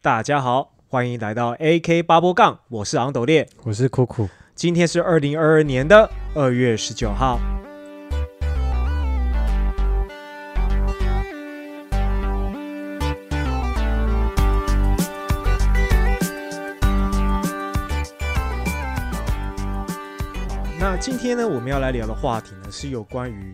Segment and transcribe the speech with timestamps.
[0.00, 3.48] 大家好，欢迎来到 AK 八波杠，我是昂斗烈。
[3.64, 7.40] 我是酷酷，今天是二零二二年的二月十九号。
[20.78, 23.52] 那今天呢，我们要来聊的话题呢，是有关于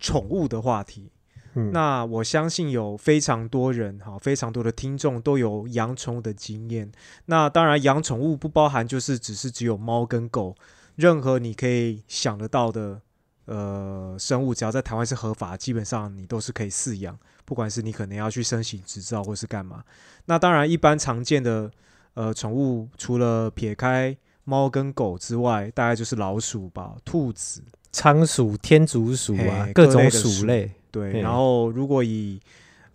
[0.00, 1.08] 宠物的话题。
[1.54, 6.90] 嗯，那我相信有非常多人哈，非常多的听众都有养宠物的经验。
[7.26, 10.54] 那当然，养宠物不包含就是只是只有猫跟狗，
[10.96, 13.00] 任何你可以想得到的
[13.46, 17.18] 呃生物，只要在台湾是合法，基本上你都是可以饲养。
[17.44, 19.84] 不管是你可能要去申请执照或是干嘛。
[20.24, 21.70] 那当然，一般常见的
[22.14, 27.62] 呃宠物，除了撇开猫跟狗之外，大概就是老鼠吧、兔子。
[27.92, 32.38] 仓鼠、天竺鼠啊嘿，各种鼠类，对，嘿然后如果以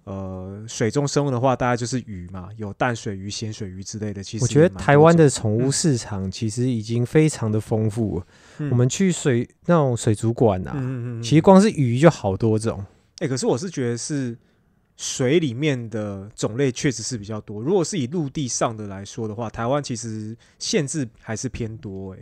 [0.06, 4.24] 呃水中生物的话，大概就是鱼嘛，有淡水鱼、咸水鱼之类的。
[4.24, 8.26] 其实我觉得台湾的宠物市场其实已经非常的丰富了。
[8.60, 12.86] 嗯我们去水那种水族馆啊，嗯嗯嗯，其实光是鱼就好多种。
[13.20, 14.38] 哎、可是我是觉得是
[14.96, 17.62] 水里面的种类确实是比较多。
[17.62, 22.20] 如果是以陆地上的来说的话，台湾其实限制还是偏多、哎，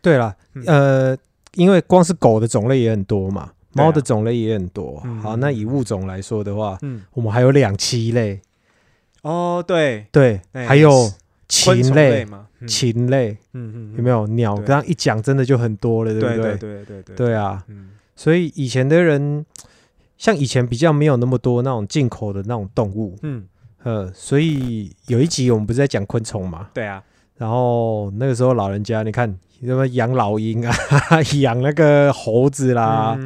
[0.00, 1.18] 对了，嗯呃，
[1.54, 5.00] 因为光是狗的种类也很多嘛，猫的种类也很多。
[5.04, 5.20] 嗯。
[5.20, 8.40] 好，那以物种来说的话，嗯，我们还有两栖类，
[9.22, 11.10] 哦，对，对，哎还有
[11.48, 12.26] 禽类、
[12.66, 13.36] 禽类。
[13.52, 14.26] 嗯嗯，有没有？
[14.28, 16.56] 鸟刚刚一讲，真的就很多了，对不对对对？
[16.56, 17.90] 对对对，对啊，嗯。
[18.16, 19.44] 所以以前的人，
[20.16, 23.44] 像以前比较没有那么多那种进口的那种动物，嗯，
[23.82, 27.02] 呃，所以有一集我们不是在讲昆虫嘛，对啊，
[27.36, 30.74] 然后那个时候老人家，你看什么养老鹰啊，
[31.40, 33.18] 养那个猴子啦，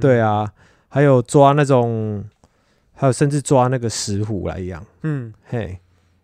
[0.00, 0.52] 对啊，
[0.88, 2.24] 还有抓那种，
[2.94, 5.32] 还有甚至抓那个石虎来养，嗯。
[5.44, 5.78] 嘿，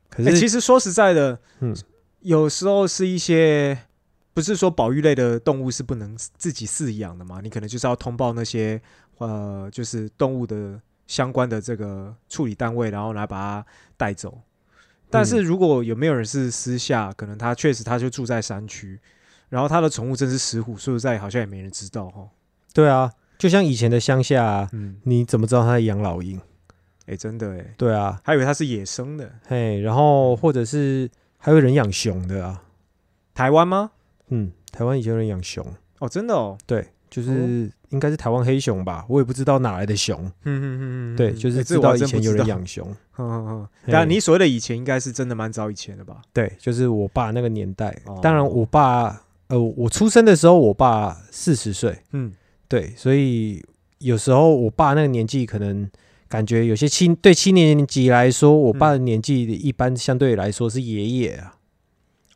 [0.09, 1.77] 可哎、是、其实说实在的，嗯。
[2.21, 3.77] 有时候是一些
[4.33, 8.81] 不是说保育类的动物是不能自己饲养的嘛，你可能就是要通报那些
[9.19, 13.67] 呃，就是动物的相关的这个处理单位，然后来把它
[13.97, 14.41] 带走。
[15.11, 18.99] 但是如果有没有人是私下，可能他确实他就住在山区，
[19.53, 22.27] 然后他的宠物真是石虎，说实在好像也没人知道哈。
[22.73, 26.41] 对啊，就像以前的乡下、啊，嗯，你怎么知道他在养老鹰？
[27.05, 29.31] 哎、真的哎，对啊，还以为它是野生的。
[29.47, 32.63] 嘿，然后或者是还有人养熊的啊，
[33.35, 33.91] 台湾吗？
[34.29, 35.63] 嗯，台湾以前有人养熊，
[35.99, 36.57] 哦，真的哦。
[36.65, 41.37] 对，就是应该是台湾黑熊吧，我也不知道哪来的熊， 嗯嗯嗯嗯，对，嗯。
[41.37, 42.89] 就是知道以前有人养熊，
[43.19, 43.93] 嗯嗯嗯，嘿。
[43.93, 46.23] 当然你所谓的以前应该是真的蛮早以前的吧？
[46.33, 47.95] 对，就是我爸那个年代。
[48.07, 52.33] 哦，当然我爸，呃，我出生的时候我爸四十岁，嗯，
[52.69, 53.63] 对，所以
[53.99, 55.91] 有时候我爸那个年纪可能。
[56.33, 61.57] 感觉有些七对七年级来说，我爸的年纪一般相对来说是爷爷啊。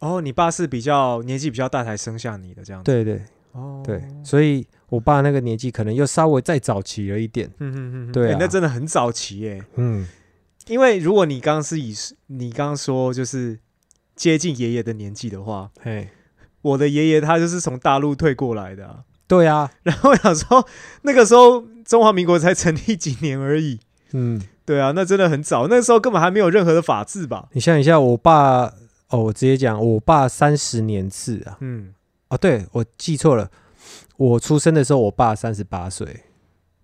[0.01, 3.23] 哦，你爸是比较年纪比较大才生下你的这样子，对对
[3.53, 7.49] 哦，对，所以我爸那个年纪可能又稍微再早期了一点。
[7.59, 9.65] 嗯嗯嗯，对那真的很早期耶。
[9.77, 10.07] 嗯，
[10.67, 11.95] 因为如果你刚刚是以
[12.27, 13.59] 你刚刚说就是
[14.15, 16.07] 接近爷爷的年纪的话，嘿，
[16.67, 20.67] 我的爷爷他就是从大陆退过来的、啊，对啊，然后我想说
[21.03, 23.79] 那个时候中华民国才成立几年而已，
[24.13, 27.49] 嗯，对啊，那真的很早，那时候根本还没有任何的法治吧？
[27.53, 28.73] 你想一下，我爸
[29.11, 31.95] 哦，我直接讲，我爸三十年次啊，嗯，
[32.29, 33.51] 哦，对我记错了，
[34.17, 36.25] 我出生的时候我爸三十八岁，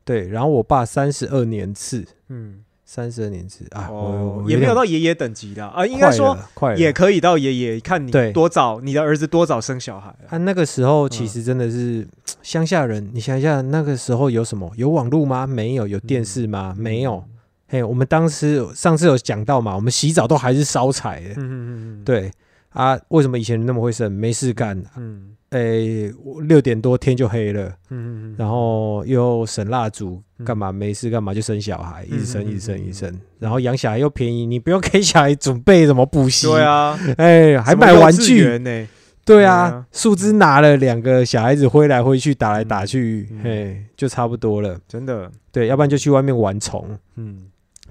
[0.05, 2.63] 对，然后我爸三十二年次，嗯，
[2.95, 6.37] 三十二年制啊，哦，也没有到爷爷等级的啊，应该说
[6.77, 12.07] 也可以到爷爷，看你多早，你的儿子多早生小孩啊、他那个时候其嗯实真的是
[12.43, 14.71] 乡下人，你想一下，那个时候有什么？
[14.77, 15.47] 有网络吗？
[15.47, 15.89] 没有。
[15.89, 16.75] 有电视吗？
[16.77, 17.25] 没有。
[17.67, 21.31] 嘿，我们当时上次有讲到嘛，我们洗澡都还是烧柴的。
[21.31, 22.31] 嗯嗯嗯嗯，对
[22.73, 24.11] 啊，为什么以前那么会生？
[24.11, 25.29] 没事干，嗯。
[25.51, 26.11] 诶，
[26.45, 30.47] 六点多天就黑了，嗯嗯，然后又省蜡烛，嗯。
[30.47, 30.73] 干嘛？
[30.73, 33.21] 没事干嘛就生小孩，一直生，一直生，嗯一直生。
[33.39, 38.89] 然后养小孩又便宜，你不用给小孩准备什么补习，对，啊， 哎，还买玩具，呢，对啊
[39.27, 44.81] 对啊，树枝拿了两个小孩子挥来挥去，打来打去，嘿，就差不多了。
[44.89, 46.99] 真的，对，要不然就去外面玩虫。
[47.17, 47.43] 嗯，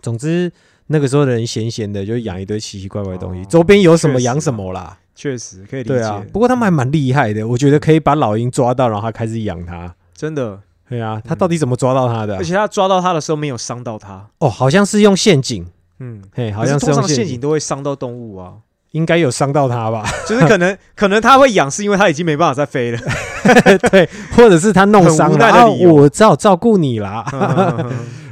[0.02, 0.52] 总之，
[0.92, 4.98] 那个时候的人闲闲的就养一堆奇奇怪怪的东西，哦周边有什么养什么啦。
[5.14, 9.94] 确实可以理对啊解，，不过他们还蛮厉害的，我觉得可以把老鹰抓到，然后他开始养它。
[10.16, 10.60] 真的，
[10.90, 12.38] 对啊，他到底怎么抓到它的啊？
[12.40, 12.44] 而？
[12.44, 15.66] 且他抓到他的时候没有伤到他，哦，好像是用陷阱，
[16.00, 17.28] 嗯，嘿，好可像用是通常陷阱。
[17.28, 18.54] 阱，都会伤到动物啊，
[18.92, 20.04] 应该有伤到它吧？
[20.28, 23.00] 就是可能可能他会养是因为他已经没办法再飞了，
[23.92, 27.24] 对，或者是他弄伤很无了啊，奈的理由我只好照顾你啦。
[27.34, 27.92] 嗯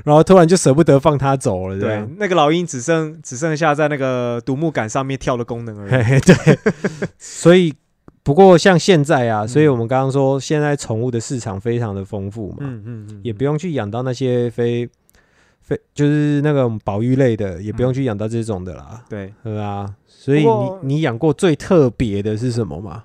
[0.10, 6.20] 然后突然就舍不得放它走了，这对。，那个老鹰只剩只剩下在那个独木杆上面跳的功能而已。
[6.22, 6.60] 对，
[7.20, 7.72] 所以
[8.24, 14.90] 不过像现在啊，嗯所以我们刚刚说，现在宠物的市场非常的丰富嘛，嗯嗯嗯，也不用去养到那些非
[15.62, 19.32] 非就是那个保育类的，也不用去养到这种的啦，对。
[19.44, 19.94] 对啊。
[20.08, 23.04] 所以你你养过最特别的是什么吗？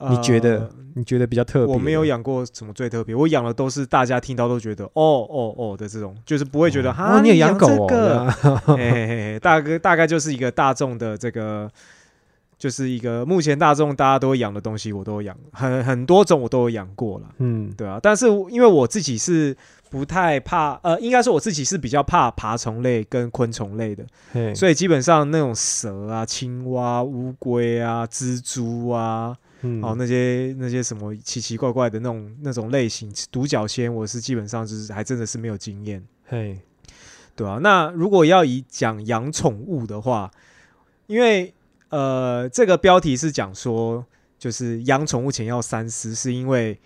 [0.00, 1.74] 你觉得呃你觉得比较特别？
[1.74, 11.68] 我没有养过什么最特别，我养的都是大家听到都觉得哦哦哦的这种，就是不会觉得哈、哦，你也养养狗哦这个，对啊 嘿嘿嘿嘿，大概大概就是一个大众的这个，
[12.56, 17.98] 就是一个目前大众大家都会养的东西，我都有养，很很多种我都有养过了，嗯，对啊。
[18.00, 19.56] 但是因为我自己是
[19.90, 24.04] 不太怕，呃，应该说我自己是比较怕爬虫类跟昆虫类的，
[24.54, 36.04] 所以基本上那种蛇啊、青蛙、乌龟啊、蜘蛛啊，嗯哦，那些那些什么奇奇怪怪的那种那种类型，独角仙，我是基本上就是还真的是没有经验。
[36.26, 36.60] 嘿，
[37.34, 40.30] 对啊，那如果要以讲养宠物的话，
[41.06, 41.54] 因为
[41.88, 44.04] 呃，这个标题是讲说，
[44.38, 46.78] 就是养宠物前要三思，是因为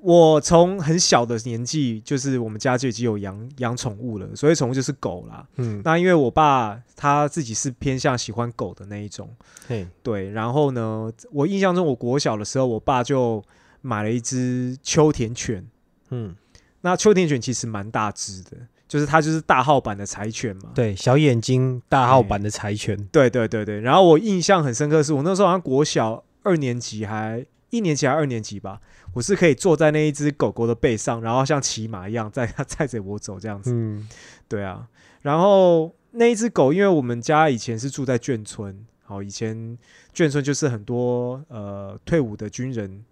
[0.00, 5.46] 我从很小的年纪，就是我们家就已经有养养宠物了，所以宠物就是狗啦。
[5.56, 9.28] 嗯，那因为我爸他自己是偏向喜欢狗的那一种，
[9.66, 13.42] 嘿，对，然后呢，我印象中我国小的时候，我爸就
[13.80, 15.66] 买了一只秋田犬，
[16.10, 16.34] 嗯，
[16.82, 18.56] 那秋田犬其实蛮大只的，
[18.86, 20.70] 就是它就是大号版的柴犬嘛。
[20.74, 23.80] 对，小眼睛大号版的柴犬，对对对对。
[23.80, 28.80] 然后我印象很深刻的是，我那时候好像国小二年级还一年级还二年级吧，
[29.12, 33.70] 我是可以坐在那一只狗狗的背上，然后像骑马一样在它 载着我走这样子。
[33.72, 34.08] 嗯，
[34.48, 34.88] 对啊，
[35.22, 39.76] 然后那一只狗，因为我们家以前是住在眷村，好，以前
[40.14, 43.04] 眷村就是很多呃退伍的军人，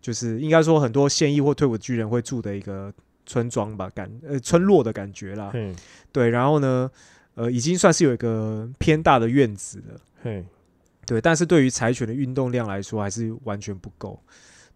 [0.00, 2.92] 就是应该说很多现役或退伍的军人会住的一个
[3.24, 5.50] 村庄吧，感呃村落的感觉啦。
[5.54, 5.74] 嗯，
[6.12, 6.88] 对，然后呢，
[7.34, 10.00] 呃，已经算是有一个偏大的院子了。
[11.06, 14.20] 嘿，对，但是对于柴犬的运动量来说，还是完全不够。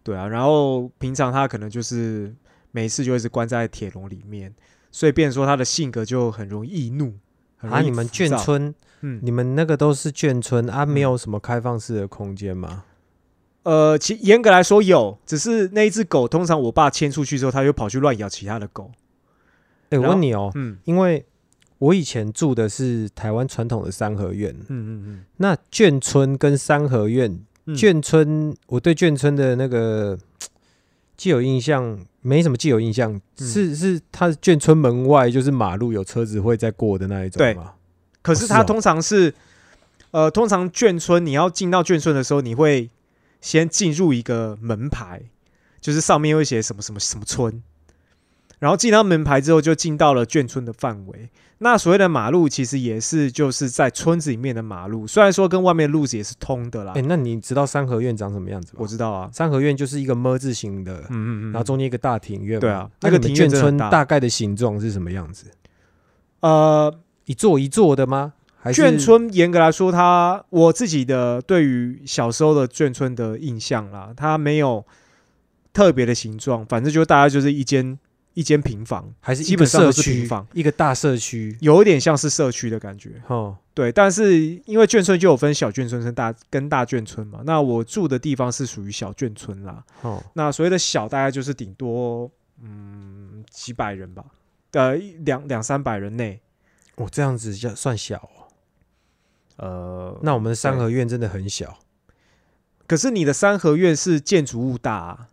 [0.03, 2.33] 对啊，然后平常它可能就是
[2.71, 4.53] 每次就一直关在铁笼里面，
[4.91, 7.13] 所以变成说它的性格就很容易易怒。
[7.57, 12.85] 啊，你们眷村，嗯，你们那个都是眷村啊，没嗯有什么开放式的空间吗？
[13.61, 18.89] 呃，其严格来说有，只是那一只狗通常我爸牵出去之后，它就跑去乱咬其他的狗。
[19.91, 21.23] 哎，我问你哦，嗯因为
[21.81, 25.25] 我以前住的是台湾传统的三合院，嗯嗯嗯。
[25.37, 30.15] 那眷村跟三合院，嗯，眷村，我对眷村的那个
[31.17, 33.47] 既有印象没什么既有印象，嗯。
[33.47, 37.73] 是是它的眷村门外就是马路有车子会在过的那一种对吗？
[38.21, 39.33] 可是它通常是，
[40.11, 42.91] 呃，通常眷村你要进到眷村的时候，你会
[43.41, 45.23] 先进入一个门牌，
[45.79, 47.63] 就是上面会写什么什么什么村，
[48.61, 51.27] 然后进到门牌之后，就进到了眷村的范围。
[51.57, 56.93] 那所谓的马路，其实也是就是在村子里面的马路，虽然说跟外面的路子也是通的啦。
[56.95, 58.79] 哎、那你知道三合院长什么样子吗？
[58.83, 62.61] 我知道啊，三合院就是一个么字形的，嗯嗯嗯，然后中间一个大庭院嘛。
[62.61, 65.47] 对啊那那个眷村大概的形状是什么样子？
[66.41, 66.93] 呃，
[67.25, 68.33] 一座一座的吗？
[68.65, 74.85] 眷村严格来说它，我自己的对于小时候的眷村的印象啦，它没有
[75.73, 77.97] 特别的形状，反正就大概就是一间
[78.33, 81.57] 一间平房，还是基本上都是平房，一个大社区？
[81.59, 83.21] 有一点像是社区的感觉。
[83.27, 89.83] 哦，对，但是因为眷村就有分小眷村跟大跟大眷村嘛，那我住的地方是属于小眷村啦。
[90.01, 94.25] 哦，那所谓的小，大概就是顶多嗯几百人吧，
[94.71, 96.39] 呃一两两三百人内。
[96.95, 98.47] 哦、这样子叫算小哦。
[99.55, 101.79] 呃，那我们的三合院真的很小。
[102.85, 105.27] 可是你的三合院是建筑物大、啊，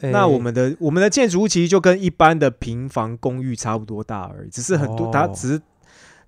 [0.00, 5.10] 那哎我们的我们的建筑物其实就跟一般的平房公寓差不多大而已，只是很多、哦。
[5.12, 5.62] 它只是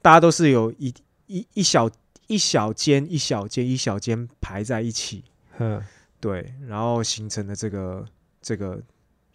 [0.00, 0.92] 大家都是有一
[1.26, 1.88] 一一小
[2.26, 5.24] 一小间一小间一小间排在一起，
[5.58, 5.82] 哼。
[6.20, 8.04] 对，然后形成的这个
[8.40, 8.80] 这个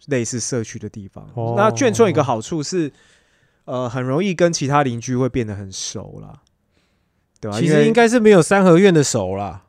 [0.06, 1.28] 类似社区的地方。
[1.34, 1.54] 哦。
[1.54, 2.90] 那眷村有一个好处是，
[3.66, 6.40] 呃，很容易跟其他邻居会变得很熟啦，
[7.40, 9.64] 对吧、其实应该是没有三合院的熟啦。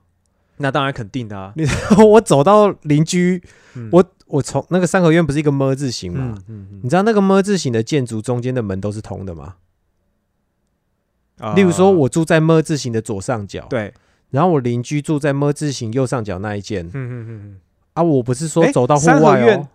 [0.61, 1.53] 那当然肯定的啊，
[2.07, 3.89] 我走到邻居，嗯。
[3.91, 6.35] 我我从那个三合院不是一个么字形吗？
[6.37, 9.55] 嗯嗯嗯你知道那个么字形的建筑中间的门都是通的吗？
[11.39, 13.93] 啊例如说，我住在么字形的左上角，，对，
[14.29, 17.59] 然后我邻居住在么字形右上角那一间嗯嗯嗯嗯。
[17.93, 19.67] 啊，我不是说走到户三合院外哦，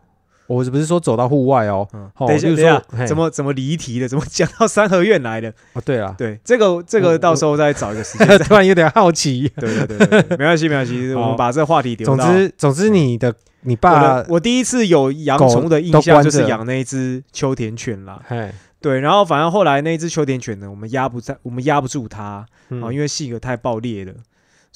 [0.47, 4.07] 我不是说走到户外哦，嗯，哦等一下，怎么怎么离题了？
[4.07, 5.51] 怎么讲到三合院来了？
[5.73, 8.39] 哦，对啊，对，这个这个到时候再找一个时间。
[8.41, 9.51] 突然有点好奇。
[9.57, 12.25] 对对对对，没关系没关系， 我们把这个话题留到。
[12.25, 18.21] 总之，总之你的你我爸的，我第一次有养宠物的印象就是养那一只秋田犬啦。
[18.29, 24.13] 嘿，对，然后反正后来那一只秋田犬呢，我们压不在，我们压不住它嗯啊，因为性格太暴烈了，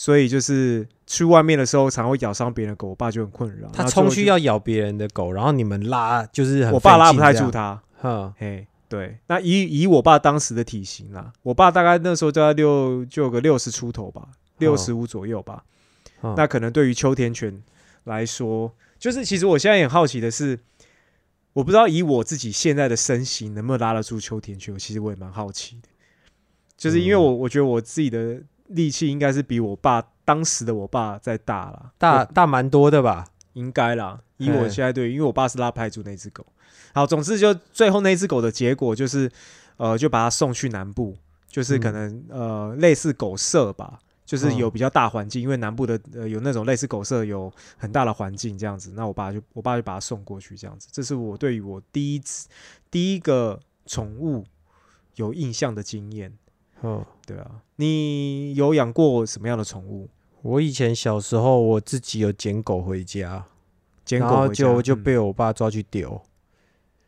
[0.00, 3.68] 所以就是去外面的时候常会咬伤别人的狗，我爸就很困扰。
[3.70, 7.82] 他冲去要咬别人的狗，然后你们拉就是很我爸拉不太住它。
[8.00, 14.28] 这样，嘿，对，那以以我爸当时的体型啦，我爸大概那时候就在六就有个六十出头吧，
[14.58, 15.64] 六十五左右吧。
[16.22, 17.60] 嗯，那可能对于秋田犬
[18.04, 20.56] 来说，就是其实我现在也很好奇的是，
[21.54, 25.88] 我不知道以我自己现在的身形能不能拉得住秋田犬，其实我也蛮好奇的。
[26.76, 33.26] 就是因为嗯我我觉得我自己的力气应该是比我爸当时的我爸再大了，大大蛮多的吧？
[33.54, 34.20] 应该啦。
[34.36, 36.46] 以我现在对，因为我爸是拉派出那只狗。
[36.94, 39.30] 好，总之就最后那只狗的结果就是，
[39.78, 41.16] 呃，就把它送去南部，
[41.48, 48.92] 就是可嗯能、呃类似狗舍吧，就是嗯有比较大环境，因为南部的呃有那种类似狗舍有很大的环境这样子。
[48.94, 52.48] 那我爸就我爸就把它送过去这样子，这是我对于我第一次
[52.90, 54.44] 第一个宠物
[55.16, 56.32] 有印象的经验。
[56.82, 60.08] 嗯，对啊，你有养过什么样的宠物？
[60.42, 63.44] 我以前小时候我自己有捡狗回家，然后
[64.04, 66.20] 捡狗回家嗯就就被我爸抓去丢。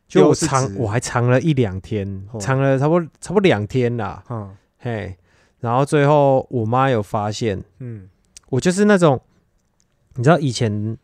[0.09, 2.41] 就我藏我还藏了一两天，哦。
[2.41, 4.57] 藏了差不多差不多两天啦，嗯。
[4.79, 5.17] 嘿，
[5.61, 8.09] 然后最后我妈有发现，嗯。
[8.49, 9.21] 我就是那种，
[10.17, 10.99] 你知道以前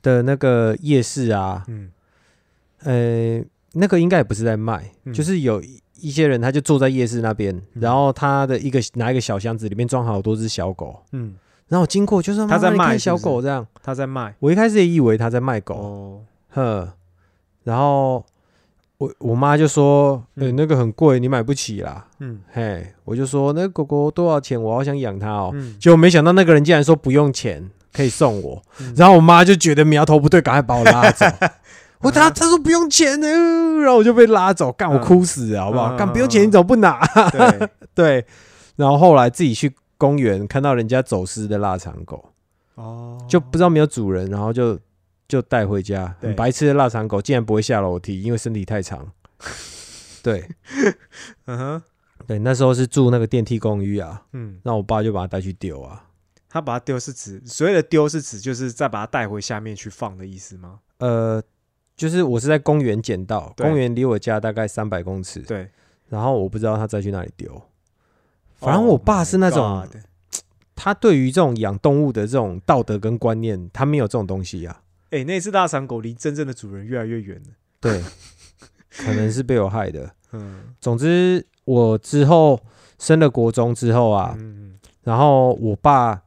[0.00, 1.92] 的那个夜市啊，嗯。
[2.84, 5.12] 呃，那个应该也不是在卖，嗯。
[5.12, 7.80] 就是有一一些人他就坐在夜市那边，嗯。
[7.80, 11.34] 然后他的一个拿一个小箱子，里面装好多只小狗，嗯，
[11.68, 13.24] 然后我经过就是他在卖是不是？
[13.24, 14.34] 狗这样，他在卖。
[14.38, 16.20] 我一开始也以为他在卖狗，哦。
[16.50, 16.92] 呵，
[17.64, 18.24] 然后
[18.96, 22.40] 我我妈就说，呃、嗯那个很贵，你买不起啦，嗯。
[22.52, 24.60] 嘿，我就说那个狗狗多少钱？
[24.60, 28.62] 我好想养它哦，嗯，结果没想到那个人竟然说不用钱，可以送我。
[28.80, 28.94] 嗯。
[28.96, 31.26] 然后我妈就觉得苗头不对，赶快把我拉走。
[32.00, 33.28] 我他他说不用钱呢，
[33.80, 35.94] 然后我就被拉走，干我嗯哭死了，好不好？
[35.94, 37.00] 嗯干不用钱你怎么不拿？
[37.30, 38.26] 对， 对，
[38.76, 42.32] 然后后来自己去公园看到人家走失的腊肠狗，
[42.76, 44.78] 哦，就不知道没有主人，然后就
[45.26, 46.14] 就带回家。
[46.20, 49.10] 很白痴的腊肠狗竟然不会下楼梯，因为身体太长。
[50.22, 50.48] 对
[51.46, 51.82] 嗯哼，
[52.26, 56.04] 对，那时候是住那个电梯公寓啊，嗯，那我爸就把它带去丢啊。
[56.50, 60.80] 他把它丢是指所谓的丢是指就是再把它带回下面去放的意思吗？
[60.98, 61.42] 呃，
[61.98, 65.68] 就是我是在公园捡到，对公园离我家大概三百公尺，对，
[66.08, 67.60] 然后我不知道他再去哪里丢。
[68.54, 69.96] 反正我爸是那种 Oh my God
[70.74, 74.82] 他对于这种养动物的这种道德跟观念，他没有这种东西啊。
[75.10, 77.48] 哎，那只大长狗离真正的主人越来越远了。
[77.80, 78.00] 对，
[78.96, 80.14] 可能是被我害的。
[80.30, 82.60] 嗯总之，我之后
[82.98, 86.22] 升了国中之后啊，嗯然后我爸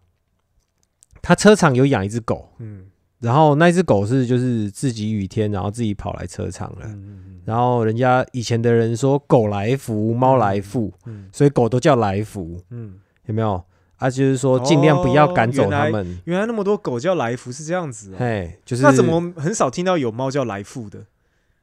[1.21, 2.87] 他车厂有养一只狗，嗯
[3.21, 6.81] 然后那只狗是就是自己雨天，然后自己跑来车场了。
[6.87, 12.93] 嗯然后人家以前的人说狗来福，猫来富，嗯所以狗都叫来福，嗯，
[13.25, 13.61] 有没有？
[13.97, 16.19] 啊，就是说尽量不要赶走它们。
[16.25, 18.17] 原来那么多狗叫来福是这样子哦。
[18.19, 20.99] 嘿，就是那怎么很少听到有猫叫来富的？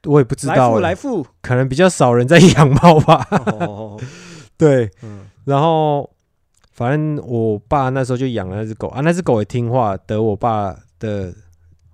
[0.05, 1.27] 我也不知道欸，来福来福。
[1.43, 3.27] 可能比较少人在养猫吧。
[3.61, 4.00] 哦，
[4.59, 6.11] 对，嗯然后
[6.73, 11.33] 反正我爸那时候就养了那只狗啊，那只狗也听话，得我爸的，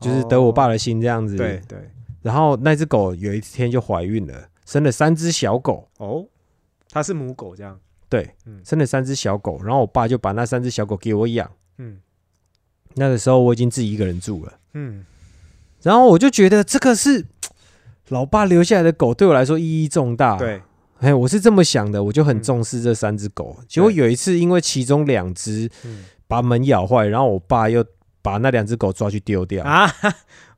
[0.04, 1.36] 就是得我爸的心这样子。
[1.36, 1.78] 对，对，
[2.22, 5.88] 然后那只狗有一天就怀孕了，生了三只小狗。
[5.98, 6.26] 哦，
[6.90, 7.78] 它是母狗这样。
[8.08, 11.50] 对，嗯生了三只小狗，然后我爸就把那三只小狗给我养。
[11.78, 11.98] 嗯
[12.96, 15.04] 那个时候我已经自己一个人住了，嗯
[15.82, 17.26] 然后我就觉得这个是
[18.08, 20.62] 老爸留下来的狗，对我来说意义重大。，对，
[21.00, 23.56] 哎，我是这么想的，我就很嗯重视这三只狗。
[23.66, 27.84] 结果有一次，因为其中两只嗯把门咬坏，然后我爸又
[28.24, 29.62] 把那两只狗抓去丢掉。
[29.62, 29.86] 啊，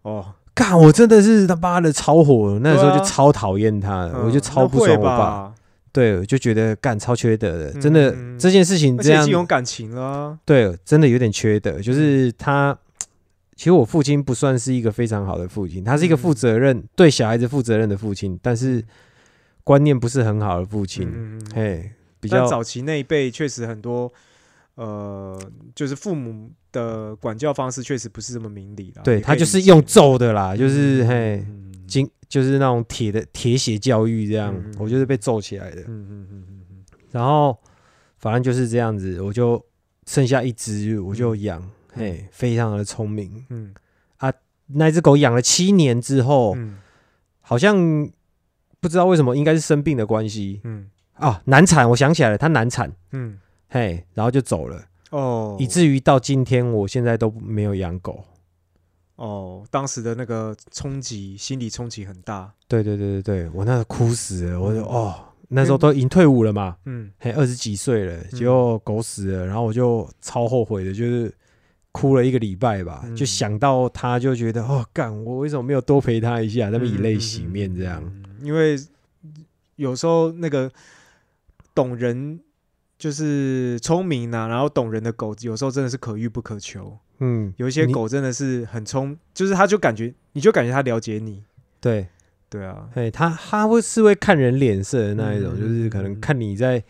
[0.03, 5.19] 哦，干，我真的是他妈的超火，那时候就超讨厌他的，我就嗯超不爽我爸。
[5.19, 5.55] 吧，
[5.91, 10.39] 对，我就觉得干超缺德的，真的、嗯这件事情这样有感情了啊。
[10.45, 11.81] 对，真的有点缺德。
[11.81, 12.79] 就是他，
[13.57, 18.85] 其实我父亲不算是一个非常好的父亲，他是一个嗯负责任、对小孩子负责任的父亲，但是
[19.65, 21.11] 观念不是很好的父亲。
[21.53, 24.13] 嘿，比较早期那一辈确实很多，
[24.77, 25.41] 呃，
[25.75, 29.03] 就是父母的管教方式确实不是这么明理啦。
[29.03, 31.47] 对他就是用揍的啦，就是嗯嘿
[31.87, 35.81] 经就是那种铁的铁血教育这样，我就是被揍起来的。
[35.83, 36.85] 嗯嗯嗯嗯嗯。
[37.11, 37.59] 然后
[38.19, 39.65] 反正就是这样子，我就
[40.07, 41.61] 剩下一只，我就养，
[41.95, 42.01] 嗯。
[42.01, 43.45] 嘿，非常的聪明。
[43.49, 43.73] 嗯。
[44.19, 44.33] 啊
[44.67, 46.79] 那只狗养了七年之后，嗯。
[47.41, 47.77] 好像
[48.81, 50.61] 不知道为什么，应该是生病的关系。
[50.65, 50.91] 嗯。
[51.15, 51.89] 啊，难产。
[51.89, 58.25] 我想起来了，它难产，嗯，嘿，然后就走了，哦，以至于到今天，我现在都没有养狗。
[59.17, 62.53] 哦，当时的那个冲击，心理冲击很大。
[62.69, 65.15] 对对对对对，我那时候哭死了，我就哦，
[65.49, 71.33] 那时候都已经退伍了嘛，嗯还，二十几岁了，结果狗死了，然后我就超后悔的，就是
[71.93, 76.69] 哭了一个礼拜吧，嗯就想到他，就觉得哦，干，我为什么没有多陪他一下？
[76.69, 78.03] 那么以泪洗面这样。
[78.05, 78.77] 嗯因为
[79.77, 80.71] 有时候那个
[81.75, 82.39] 懂人
[82.99, 86.99] 就是聪明呐、然后懂人的狗，有时候真的是可遇不可求。
[87.19, 91.43] 嗯，有一些狗真的是很聪，就是它就感觉你就感觉它了解你。
[91.81, 92.09] 对，
[92.49, 96.83] 对啊，嘿，他他会是会看人脸色的那一种，嗯就是可能看你在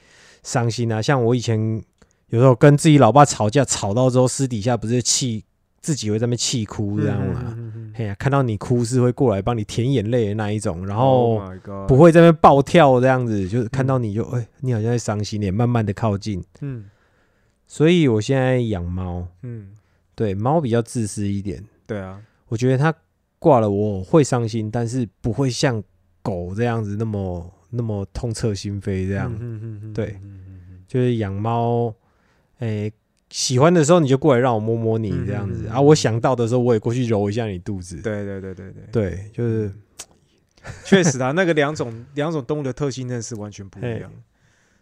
[0.43, 1.01] 伤心啊。
[1.01, 1.83] 像我以前
[2.29, 5.45] 有时候跟自己老爸吵架，吵到之后私底下不是气
[5.81, 7.43] 自己会在那边气哭这样嘛。
[7.47, 7.66] 嗯嗯嗯
[7.97, 16.45] 嘿呀、看到你哭是会过来帮你舔眼泪的那一种，然后 Oh 不会在那边暴跳这样子，就是看到你就哎、你好像在伤心，也慢慢的靠近。
[16.61, 16.91] 嗯。
[17.67, 19.71] 所以我现在养猫，嗯，
[20.15, 22.95] 对猫比较自私一点，对啊，我觉得它
[23.39, 25.83] 挂了我会伤心，但是不会像
[26.23, 29.33] 狗这样子那么那么痛彻心扉这样。
[29.33, 30.21] 嗯嗯嗯嗯对。
[30.87, 31.93] 就是养猫，
[32.59, 32.89] 哎、
[33.31, 38.01] 喜欢的时候你就过来让我摸摸你这样子、啊，我想到的时候我也过去揉一下你肚子。
[38.01, 39.73] 对对对对对，对，就是
[40.85, 44.11] 确实啊，那个两种两种动物的特性真的是完全不一样，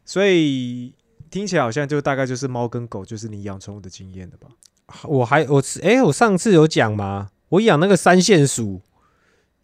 [0.04, 0.94] 所以
[1.30, 4.48] 听起来好像就大概就是猫跟狗，就是你养宠物的经验的吧？
[5.04, 7.30] 我还我哎、我上次有讲吗？
[7.48, 8.82] 我养那个三线鼠，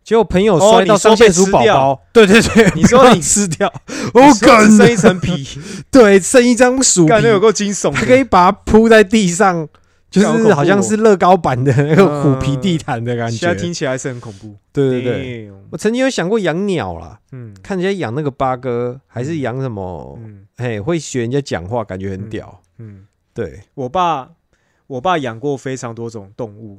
[0.03, 3.73] 结果朋友哦摔到你说三线鼠宝宝，对对对，你说被你吃掉，
[4.15, 5.47] 我我干剩一层皮，
[5.91, 7.09] 对，剩一张鼠皮。
[7.11, 7.99] 感，觉有够惊悚的。
[7.99, 9.69] 它可以把它铺在地上，
[10.11, 13.37] 就是好像是乐高版的那个虎皮嗯地毯的感觉。
[13.37, 13.61] 现在觉。
[13.63, 14.57] 听起来是很恐怖。
[14.73, 17.55] 对对对，我曾经有想过养鸟啦，嗯。
[17.63, 20.47] 看人家养那个八哥，还是养什么，嗯。
[20.57, 22.61] 嘿，会学人家讲话，感觉很屌。
[22.79, 24.31] 嗯，对，我爸
[24.87, 26.79] 我爸养过非常多种动物，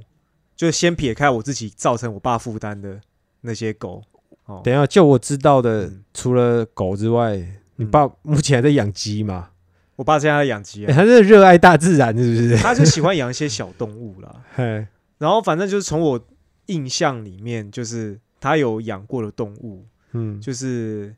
[0.55, 2.99] 就先撇开我自己造成我爸负担的
[3.41, 4.03] 那些狗。
[4.45, 7.39] 哦，等一下，就我知道的嗯，除了狗之外，
[7.75, 9.49] 你爸目前还在养鸡吗？
[9.97, 12.57] 我爸现在在养鸡欸啊，他是热爱大自然，是不是？
[12.63, 14.43] 他就喜欢养一些小动物啦。
[14.55, 14.87] 嘿，
[15.19, 16.19] 然后反正就是从我
[16.67, 21.13] 印象里面，就是他有养过的动物，嗯就是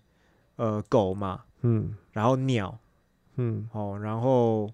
[0.58, 2.78] 呃狗嘛，嗯然后鸟
[3.38, 4.70] 嗯，哦，然后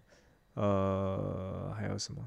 [0.56, 2.22] 呃还有什么？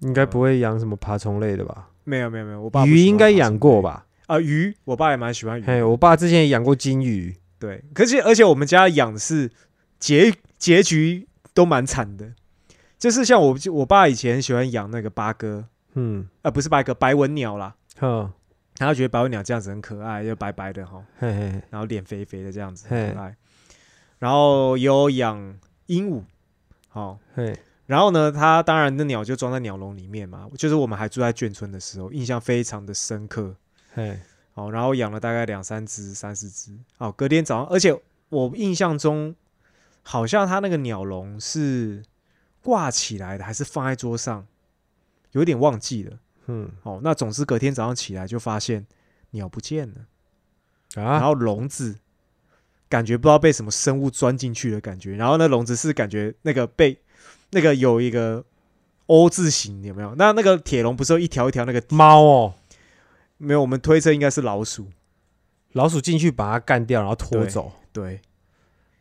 [0.00, 1.88] 应该不会养什么爬虫类的吧？
[2.04, 4.06] 没有没有没有，我爸不鱼应该养过吧？
[4.30, 7.34] 啊、鱼，我爸也蛮喜欢鱼我爸之前也养过金鱼。
[7.58, 9.50] 对，可是而且我们家养的是
[9.98, 12.32] 结结局都蛮惨的，
[12.96, 18.32] 就是像我我爸以前喜欢养那个八哥，嗯，呃，不是八哥，白文鸟啦，哼，
[18.76, 23.34] 他觉得白文鸟这样子很可爱，又白白的哈，嘿嘿，然后脸肥肥的这样子很可爱。
[24.20, 26.22] 然后有养鹦鹉，
[26.88, 33.56] 好、嘿，然后呢，他当然那鸟就装在鸟笼里面嘛，就是我们还住在眷村的时候，印象非常的深刻。
[33.94, 34.20] 嘿，
[34.54, 36.76] 哦，然后养了大概两三只、三四只。
[36.98, 37.98] 哦，隔天早上，而且
[38.28, 39.34] 我印象中
[40.02, 42.02] 好像它那个鸟笼是
[42.62, 44.46] 挂起来的，还是放在桌上，
[45.32, 46.18] 有点忘记了。
[46.46, 48.86] 嗯哦，那总之隔天早上起来就发现
[49.30, 49.94] 鸟不见了
[50.94, 51.96] 啊，然啊，后笼子
[52.88, 56.98] 感觉不知道被什么生物钻进去的感觉，然后那笼子是感觉那个被
[57.50, 58.44] 那个有一个
[59.06, 60.14] O 字形，有没有？
[60.16, 62.54] 那那个铁笼不是有一条一条那个猫哦，
[63.40, 63.60] 没有？
[63.60, 64.86] 我们推测应该是老鼠。
[65.72, 67.72] 老鼠进去把它干掉，然后拖走。
[67.92, 68.20] 对，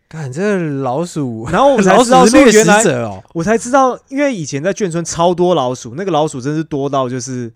[0.08, 3.24] 看这老鼠， 然后我才知道是掠食说原来者哦。
[3.34, 7.52] 我才知道，因为以前在眷村超多老鼠，那个老鼠真是多到就是，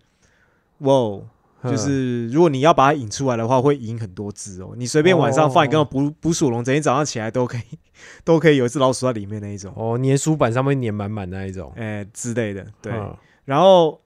[0.80, 1.24] 哇哦，
[1.64, 4.74] 就嗯是如果你要把它引出来的话，会引很多只哦。
[4.76, 7.80] 你随便晚上放一个哦捕捕鼠笼，整天早上起来都可以
[8.26, 11.72] 都可以有一只老鼠在里面那一种，哦，粘鼠板上面粘满满那一种。
[11.76, 12.66] 哎、之类的。
[12.82, 13.16] 对，嗯
[13.46, 14.00] 然后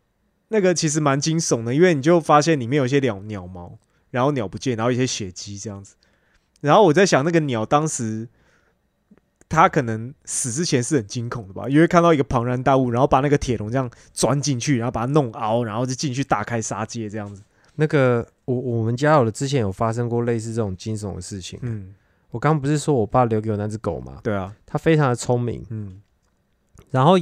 [0.50, 3.78] 那个其实蛮惊悚的，因为你就发现里面有一些鸟鸟毛，
[4.12, 5.96] 然后鸟不见，然后一些血迹这样子。
[6.62, 8.28] 然后我在想，那个鸟当时
[9.50, 17.42] 它可能死之前是很惊恐的吧，因为看到一个庞然大物，然后把那个铁笼这样钻进去，然后把它弄凹，然后就进去大开杀戒这样子。
[17.76, 21.60] 那个我我们家有的之前有发生过类似这种惊悚的事情。
[21.62, 21.94] 嗯，
[22.32, 24.20] 我刚刚不是说我爸留给我那只狗吗？
[24.24, 25.66] 对啊，它非常的聪明。
[25.70, 26.02] 嗯
[26.90, 27.14] 然后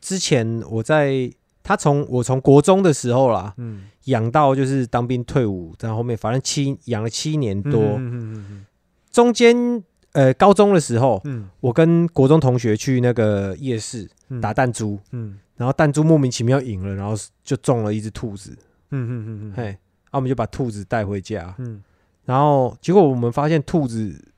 [0.00, 1.32] 之前我在
[1.62, 8.66] 它从我从国中的时候啦，嗯，养到就是当兵退伍，然后后面反正七养了七年多，嗯嗯
[9.10, 11.48] 中间呃高中的时候，嗯。
[11.60, 14.40] 我跟国中同学去那个夜市嗯。
[14.40, 15.38] 打弹珠，嗯。
[15.56, 18.50] 然后弹珠莫名其妙赢了，然后就中了一只兔子，
[18.90, 21.80] 嗯嗯嗯嗯，嘿，啊，我们就把兔子带回家，嗯，
[22.24, 24.32] 然后结果我们发现兔子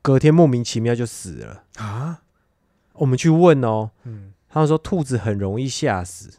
[0.00, 1.62] 隔天莫名其妙就死了。
[1.76, 2.22] 啊，
[2.94, 6.30] 我们去问哦，嗯，他们说兔子很容易吓死。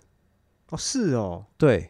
[0.69, 1.89] 哦，是哦，对，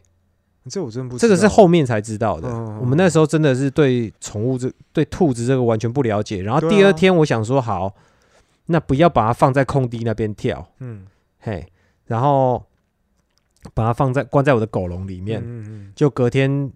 [0.69, 2.47] 这我真不知这个道是后面才知道的。
[2.49, 6.41] 嗯我们那时候真的是对宠物这对兔子这个完全不了解。
[6.41, 7.93] 然后第二天我想说，好，
[8.67, 11.05] 那不要把它放在空地那边跳，嗯。
[11.39, 11.65] 嘿，
[12.05, 12.65] 然后
[13.73, 15.41] 把它放在关在我的狗笼里面。
[15.43, 15.93] 嗯嗯。
[15.93, 16.71] 就隔天，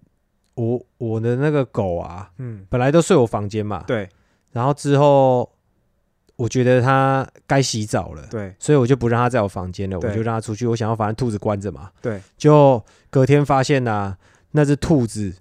[0.54, 4.08] 我我的那个狗啊，嗯，本来都睡我房间嘛，对。
[4.52, 5.50] 然后之后
[6.38, 8.54] 我觉得它该洗澡了，对。
[8.58, 10.66] 所以我就不让它在我房间了，我就让它出去。
[10.68, 14.16] 我想要反正兔子关着嘛，对，就隔天发现呐、
[14.52, 15.34] 那只兔子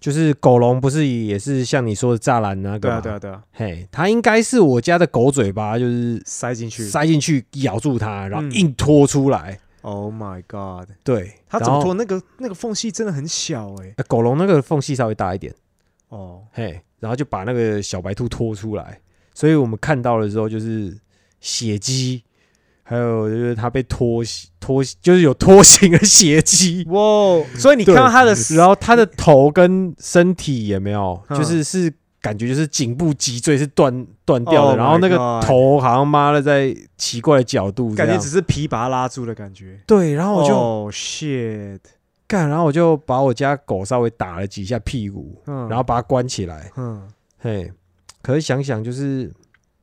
[0.00, 3.00] 就是狗笼，不是也是像你说的栅栏那个吗？
[3.00, 6.82] 对啊对啊对啊，嘿，它应该是我家的狗嘴巴，就是塞进去。
[6.84, 9.60] 塞进去咬住它，然后嗯硬拖出来。
[9.82, 15.54] ，Oh my God，对，它怎么拖那个那个缝隙真的很小哎，呃狗笼那个缝隙稍微大一点，
[16.08, 19.00] 哦，嘿，然后就把那个小白兔拖出来，
[19.34, 20.96] 所以我们看到的时候就是
[21.40, 22.22] 血迹，
[22.82, 24.22] 还有就是他被拖
[24.60, 26.84] 拖，就是有拖行的血迹。
[26.88, 27.00] 哇，
[27.56, 31.38] 所以你看到他的，然后他的头跟身体也没有，嗯。
[31.38, 39.80] 就是是感觉就是颈部脊椎是断断掉的 Oh 然后那个头好像妈的在奇怪的角度，感觉只是皮把它拉住的感觉。
[39.86, 41.80] 对，然后我就哦、shit，
[42.28, 47.72] 干，然后我就把我家狗稍微打了几下屁股，嗯，然后把它关起来，嗯，嘿。
[48.22, 49.30] 可是想想就是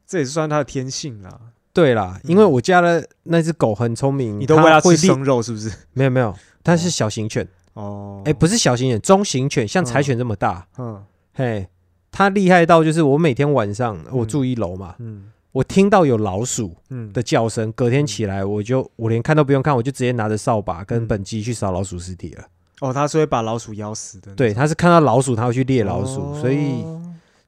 [0.08, 1.40] 这也是算它的天性啦。
[1.72, 2.32] 对啦，嗯。
[2.32, 5.72] 因为我家的那只狗很聪明，你都喂它吃生肉是不是？
[5.94, 11.04] 没有没有，它是小型犬，哦，哎、不是小型犬，中型犬，像柴嗯犬这么大，嗯。
[11.34, 11.68] 嘿，
[12.12, 15.32] 它厉害到就是我每天晚上我住一楼嘛，嗯。
[15.52, 17.12] 我听到有老鼠嗯。
[17.14, 21.08] 的叫声，隔天起来我就我连看都不用看，我就直接拿着扫把跟嗯。
[21.08, 22.44] 本机去扫老鼠尸体了。
[22.82, 24.34] 哦，它是会把老鼠咬死的。
[24.36, 26.99] 对，它是看到老鼠，它会去猎老鼠，所以哦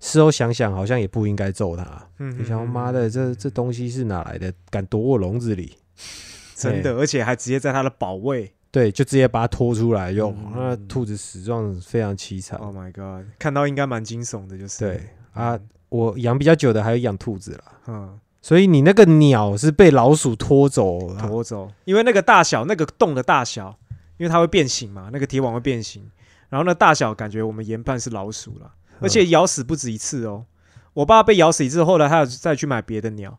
[0.02, 1.86] 事后想想好像也不应该揍他。
[2.20, 4.52] 嗯你想，妈的，这这东西是哪来的？
[4.70, 5.78] 敢躲我笼子里？
[6.56, 8.52] 真的，而且还直接在他的保卫。
[8.72, 12.58] 对，就直接把它拖出来，用嗯那兔子死状非常凄惨。
[12.60, 15.60] Oh my god，看到应该蛮惊悚的，就是对啊，
[15.90, 23.78] 我养比较久的还有养兔子啦，嗯，所以你那个鸟是被老鼠拖走了，拖走，因为那个大小，那个洞的大小，
[24.18, 26.10] 因为它会变形嘛，那个铁网会变形，
[26.48, 30.46] 然后那大小感觉我们研判是老鼠了，而且咬死不止一次哦。
[30.94, 33.38] 我爸被咬死一次，后来他有再去买别的鸟，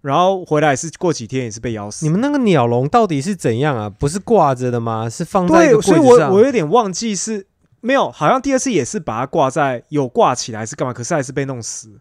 [0.00, 2.06] 然后回来是过几天也是被咬死。
[2.06, 3.90] 你们那个鸟笼到底是怎样啊？
[3.90, 5.08] 不是挂着的吗？
[5.10, 5.98] 是放在一对，个所以？
[5.98, 7.46] 我我有点忘记是
[7.80, 11.98] 没有，好像第二次也是把它挂在有挂起来是干嘛，可是还是被弄死。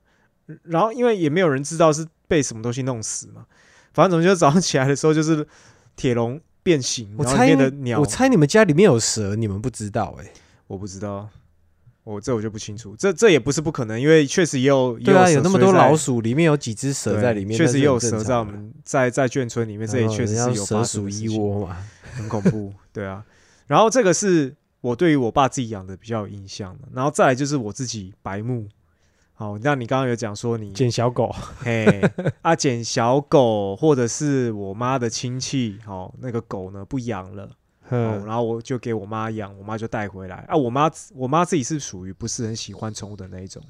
[0.64, 3.46] 然后因为也没有人知道是被什么东西弄死嘛，
[3.94, 5.46] 反正总之就早上起来的时候就是
[5.96, 7.26] 铁笼变形，我
[8.06, 10.32] 猜你们家里面有蛇，你们不知道哎、
[10.68, 11.28] 我不知道，
[12.08, 21.78] 我这我就不清楚，这这也不是不可能，因为确实也有对啊，有那么多老鼠，里面有几只蛇在里面，确实也有蛇在我们在在眷村里面，这也确实是有发蛇鼠一窝嘛。
[22.16, 23.24] 很恐怖，对啊。
[23.68, 28.68] 然后这个是我对于我爸自己养的比较有印象的，然后再来就是我自己白目。
[29.34, 32.02] 好，那你刚刚有讲说你捡小狗， 嘿
[32.42, 37.50] 啊捡小狗，或者是我妈的亲戚，好那个狗呢不养了，哦，
[37.90, 40.38] 嗯，然后我就给我妈养，我妈就带回来。
[40.48, 40.56] 啊。
[40.56, 43.64] 我妈我妈自己是属于不是很喜欢宠物的那一种，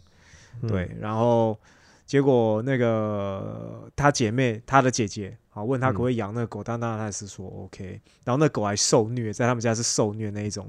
[0.62, 1.58] 嗯对，然后
[2.06, 10.68] 结果那个她姐妹，她的姐姐，啊问她可不可以养那个狗，当当然是说 OK，然后那狗还受虐，在他们家是受虐那一种，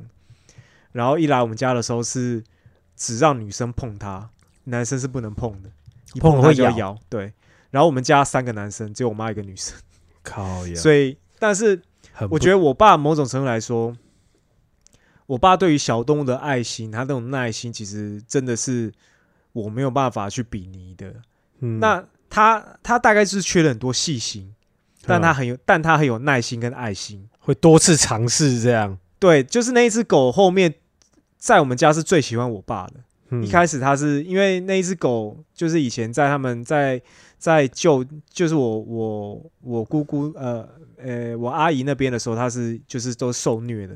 [0.92, 2.42] 然后一来我们家的时候是
[2.96, 4.28] 只让女生碰它，
[4.64, 5.70] 男生是不能碰的，
[6.14, 7.32] 一碰会咬就要咬，对。
[7.70, 9.76] 然后我们家三个男生，只有我妈一个女生，
[10.22, 11.80] 靠呀，所以但是
[12.18, 13.96] 很我觉得我爸某种程度来说，
[15.26, 18.92] 我爸对于小动物的爱心，他那种耐心，其实真的是
[19.52, 21.14] 我没有办法去比拟的。
[21.60, 24.52] 嗯那他他大概是缺了很多细心，
[25.06, 27.28] 但他很有，但他很有耐心跟爱心。
[27.38, 28.98] 会多次尝试这样。
[29.20, 30.74] 对，就是那一只狗后面，
[31.38, 32.94] 在我们家是最喜欢我爸的。
[33.30, 33.42] 嗯。
[33.44, 37.00] 一开始他是因为那一只狗，就是以前在他们在
[37.38, 43.94] 在救，就是我我我姑姑呃呃我阿姨那边的时候，他是就是都受虐的，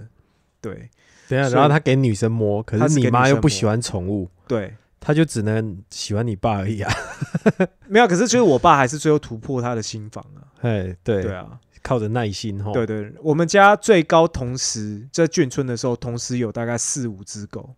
[0.60, 0.88] 对。
[1.28, 6.92] 等一下，然后他给女生摸，可是是你妈又不喜欢宠物，对，他就只能喜欢你爸而已啊。
[7.88, 11.22] 没有，可是就是我爸还是最后突破他的心房啊， 哎，对。
[11.22, 12.70] 对，啊，靠着耐心哈。
[12.72, 17.70] 对对，我们家最高同时在眷村的时候，同时有大概四五只狗，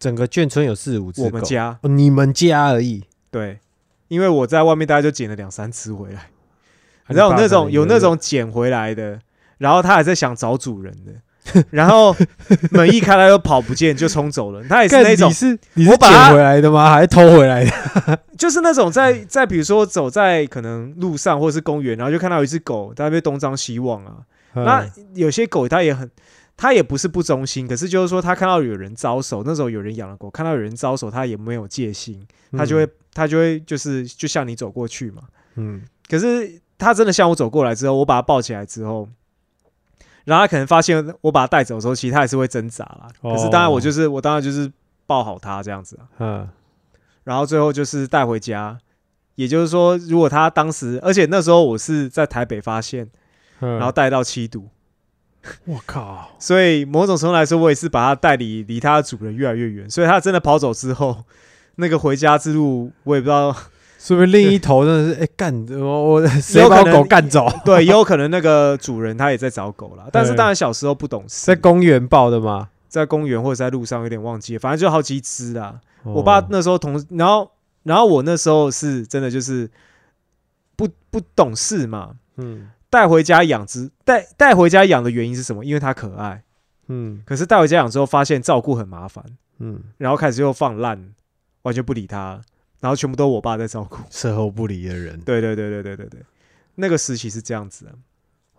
[0.00, 3.04] 整个眷村有四五只狗，我们家哦你们家而已。
[3.30, 3.60] 对，
[4.08, 6.20] 因为我在外面大概就捡了两三只回来。
[6.20, 6.26] 啊
[7.08, 9.20] 你知道有那种有那种捡回来的，
[9.58, 12.16] 然后他还在想找主人的，然后
[12.70, 14.62] 门一开，它又跑不见，就冲走了。
[14.68, 16.90] 它也是那种你，是你是我捡回来的吗？
[16.90, 18.18] 还是偷回来的？
[18.38, 24.18] 就是那种在在比如说走在可能路上或者是公园，然后就看到有一只狗，它被东张西望啊。
[24.54, 26.08] 那嗯有些狗它也很，
[26.60, 35.22] 它也不是不忠心，可是就是说他看到有人招手，那时候有人养了狗，看到有人招手，他也没有戒心，他就会他就会就是就向你走过去嘛。
[35.54, 39.08] 嗯可是他真的向我走过来之后，我把他抱起来之后，
[40.24, 43.08] 然后他可能发现我把他带走的时候，其实他还是会挣扎啦。
[43.22, 44.70] 哦可是当然我就是我当然就是
[45.06, 46.48] 抱好他这样子啊，嗯
[47.24, 48.78] 然后最后就是带回家。
[49.36, 53.08] 也就是说，如果他当时，而且那时候我是在台北发现，
[53.60, 54.68] 嗯，然后带到七度，
[55.66, 59.88] 我靠，所以某种程度来说，我也是把它带离离它的主人越来越远。
[59.88, 61.24] 所以它真的跑走之后，
[61.76, 63.54] 那个回家之路，我也不知道，
[63.98, 67.46] 是不是另一头真的是哎干我我谁把狗 干走？
[67.64, 70.06] 对，也有可能那个主人他也在找狗啦。
[70.12, 72.68] 但是当然小时候不懂事，在公园抱的吗？
[72.88, 75.80] 在公园或者在路上有点忘记了，反正就好几只啦。
[76.02, 77.50] 我哦爸那时候同，然后
[77.84, 79.70] 然后我那时候是真的就是
[80.76, 85.64] 不不懂事嘛，嗯带回家养只带带回家养的原因是什么？
[85.64, 86.42] 因为它可爱。
[86.88, 89.24] 嗯可是带回家养之后，发现照顾很麻烦，
[89.60, 91.14] 嗯，然后开始又放烂，
[91.62, 92.42] 完全不理它，
[92.80, 93.98] 然后全部都我爸在照顾。
[94.10, 95.20] 事后不理的人。
[95.20, 96.20] 对对对对对对对，
[96.74, 97.92] 那个时期是这样子的。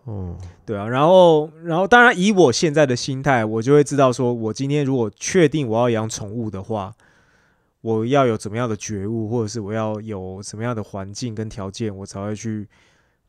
[0.06, 6.96] 哦，对啊，然后，然后，当然，以我现在的心态，我就会知道，说我今天如果确定我要养宠物的话，
[7.82, 12.68] 我要有怎么样的觉悟，或者是我要有什么样的环境跟条件，我才会去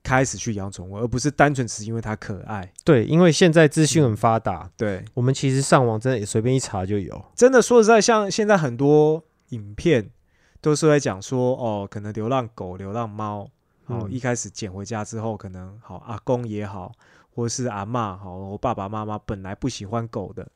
[0.03, 2.73] 开始去养宠物，而不是单纯只是因为它可爱。
[2.85, 7.25] 对，因为现在资讯很发达，对，我们其实上网真的也随便一查就有。
[7.35, 10.11] 真的说实在，像现在很多影片
[10.61, 13.49] 都是在讲说，哦，可能流浪狗、流浪猫，
[13.87, 16.93] 哦，嗯一开始捡回家之后，可能好阿公也好，
[17.35, 20.49] 或是阿妈好，我爸爸妈妈本来不喜欢狗的。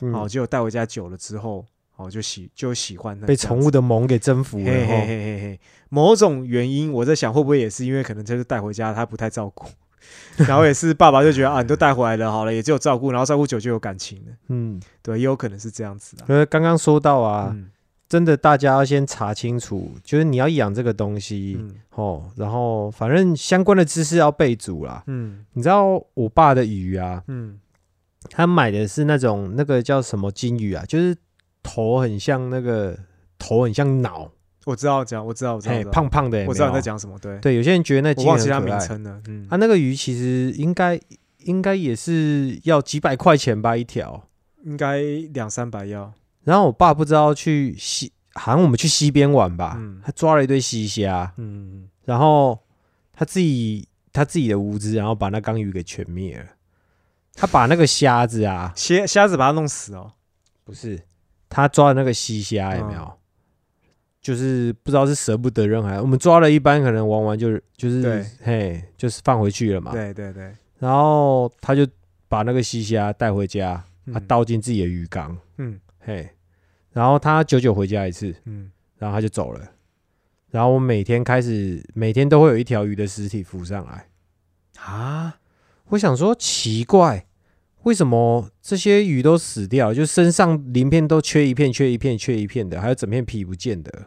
[0.00, 1.64] 嗯哦，结果带回家久了之后，
[2.00, 4.64] 哦，就喜就喜欢它被宠物的萌给征服了。
[4.64, 9.66] 嘿嘿哦嘿嘿嘿，某种原因，我在想会不会也是因为可能就是带回家他不太照顾，
[10.48, 16.24] 然后也是爸爸就觉得啊，你都带回来了，好了，也只有照顾，然后照顾久就有感情了，嗯，对，也有可能是这样子啊。
[16.28, 17.70] 因为刚刚说到啊，嗯
[18.08, 25.04] 真的大家要先查清楚，就是你要养这个东西、嗯哦，然后反正相关的知识要备足啦。
[25.06, 27.60] 嗯你知道我爸的鱼啊，嗯，
[28.30, 31.16] 他买的是那种那个叫什么金鱼啊，就是
[31.62, 32.98] 头很像那个
[33.38, 34.30] 头很像脑，
[34.64, 35.92] 我知道讲，我知道，我知道，嘿，我知道。
[35.92, 38.78] 胖胖的有没有，我知道你在讲什么，对，对，有些人觉得那忘记它名爱。
[38.78, 39.46] 称了，嗯。
[39.50, 41.00] 啊，，那个鱼其实应该
[41.38, 44.26] 应该也是要几百块钱吧一条。
[44.62, 45.00] 应该
[45.32, 46.12] 两三百要，
[46.44, 50.00] 然后我爸不知道去西，好像我们去西边玩吧，嗯。
[50.04, 52.58] 他抓了一堆西虾，嗯，然后
[53.14, 56.44] 他自己他自己的无知，然后把那缸鱼给全灭了。
[57.32, 60.12] 他把那个虾子啊，虾虾子把它弄死哦，
[60.62, 61.00] 不是
[61.50, 63.02] 他抓的那个西虾有没有？
[63.02, 63.12] 嗯。
[64.22, 69.92] 就是不知道是舍不得扔还是我们抓了一般可能玩完就是就是嘿就是放回去了嘛。
[69.92, 71.86] 对对对，然后他就
[72.28, 75.80] 把那个西虾带回家，啊嗯倒进自己的鱼缸，嗯。
[76.00, 76.28] 嘿，
[76.92, 79.66] 然后他久久回家一次，嗯，然后他就走了。
[80.50, 84.06] 然后我每天开始每天都会有一条鱼的尸体浮上来，
[84.82, 85.38] 啊，
[85.86, 87.26] 我想说奇怪，
[87.82, 89.88] 为什么这些鱼都死掉？
[89.88, 89.94] 了？
[89.94, 94.06] 就身上鳞片都缺一片、缺一片、缺一片的，还有整片皮不见的。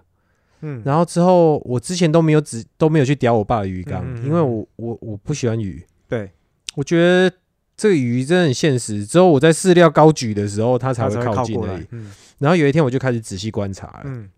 [0.61, 4.25] 嗯，然后之后我之前都没有只都没有去叼我爸的鱼缸，嗯嗯嗯。
[4.25, 6.31] 因为我我我不喜欢鱼，对，
[6.75, 7.35] 我觉得
[7.75, 9.05] 这个鱼真的很现实。
[9.05, 12.11] 之后我在饲料高举的时候，它才它会靠近而已。，嗯。
[12.39, 14.29] 然后有一天我就开始仔细观察了，嗯。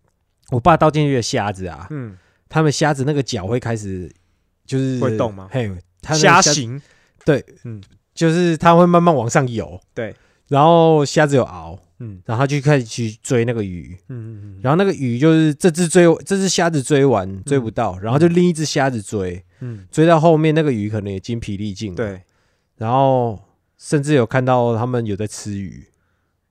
[0.51, 2.15] 我爸倒进去的虾子啊，嗯，
[2.47, 4.07] 他们虾子那个脚会开始
[4.63, 5.49] 就是会动吗？
[5.51, 5.71] 嘿，
[6.13, 6.79] 虾子形，
[7.25, 7.81] 对，嗯
[8.15, 10.15] 就是它会慢慢往上游，对，
[10.47, 12.21] 然后虾子有熬，嗯。
[12.25, 22.21] 然后他就开始去追那个鱼，嗯嗯然后那个鱼就是这只追这只虾子追完追不到，然后就另一只虾子追，嗯，追到后面那个鱼可能也精疲力尽了，，对，
[22.77, 23.39] 然后
[23.77, 25.85] 甚至有看到他们有在吃鱼，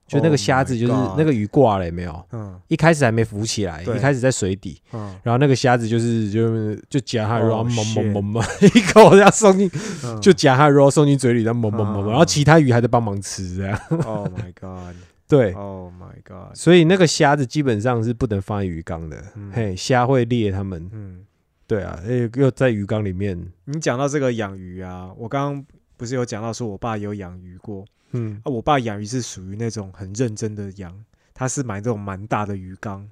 [0.07, 2.25] 就那 Oh 个虾子就是那个鱼挂了有没有？
[2.31, 2.59] 嗯。
[2.67, 5.15] 一开始还没浮起来，一开始在水底，嗯。
[5.23, 9.69] 然后那个虾子就是就就夹它的肉，Oh 猛猛猛猛， 一口这样送进，
[10.03, 13.79] 嗯，就夹它的肉送进嘴里，然后猛猛猛然后其他鱼还在帮忙吃，这样。
[14.05, 14.95] Oh my god，
[15.27, 15.53] 对。
[15.53, 19.51] Oh my god，所以那个虾子基本上是不能放在鱼缸的，嗯。
[19.53, 20.87] 嘿，虾会裂它们。
[20.93, 21.25] 嗯，
[21.65, 25.65] 对啊，又又在鱼缸里面，你讲到这个养鱼啊，我刚刚
[25.97, 33.09] 不是有讲到说我爸有养鱼过嗯啊，我爸养鱼是属于那种很认真的养，他是买这种蛮大的鱼缸，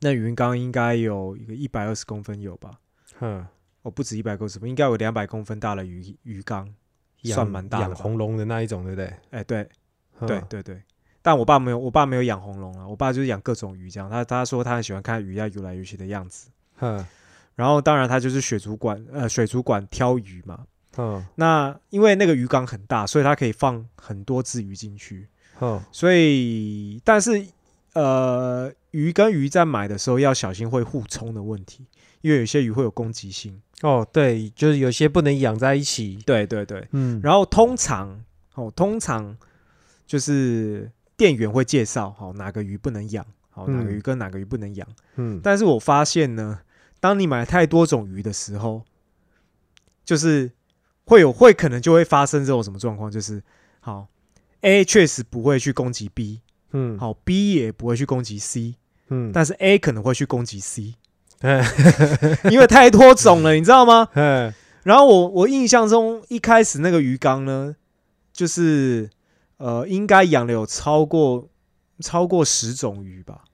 [0.00, 2.70] 那鱼缸应该有一个一百二十公分有吧？
[3.18, 3.46] 哼，
[3.82, 6.68] 哦，不止一百公分，应该有两百公分大的鱼鱼缸，
[7.24, 7.84] 算蛮大的。
[7.84, 9.14] 养红龙的那一种，对不对？
[9.30, 9.68] 哎，对
[10.20, 10.82] 嗯对，对对，
[11.22, 14.10] 但我爸没有，我爸没有养红龙啊，我爸就是养各种鱼这样。
[14.10, 16.50] 他他说他很喜欢看鱼在游来游去的样子。
[16.76, 17.06] 哼
[17.54, 20.64] 然后当然他就是水族馆，呃，水族馆挑鱼嘛。
[20.98, 25.28] 哼那因为那个鱼缸很大，所以它可以放很多只鱼进去。
[25.60, 27.46] 嗯，所以，但是
[27.92, 31.86] 呃，鱼跟鱼在买的时候要小心会互冲的问题，
[32.20, 33.60] 因为有些鱼会有攻击性。
[33.82, 36.18] 哦，对，就是有些不能养在一起。
[36.26, 36.86] 对对对。
[36.92, 39.36] 嗯，然后通常哦，通常
[40.06, 44.88] 就是店员会介绍好、哪个鱼不能养，好、哪个嗯鱼跟哪个鱼不能养。
[45.16, 46.60] 嗯，但是我发现呢，
[47.00, 48.82] 当你买太多种鱼的时候，
[50.04, 50.50] 就是
[51.08, 53.42] 会有会可能就会发生这种什么状况，就是
[53.80, 54.08] 好
[54.60, 56.42] A 确实不会去攻击 B，
[56.72, 58.74] 嗯，好 B 也不会去攻击 C，
[59.08, 60.94] 嗯，但是 A 可能会去攻击 C，
[61.40, 61.64] 嗯
[62.52, 64.08] 因为太多种了，你知道吗？
[64.14, 67.74] 嗯，然后我我印象中一开始那个鱼缸呢，
[68.32, 69.08] 就是
[69.56, 71.48] 呃应该养了有超过
[72.00, 73.44] 超过十种鱼吧。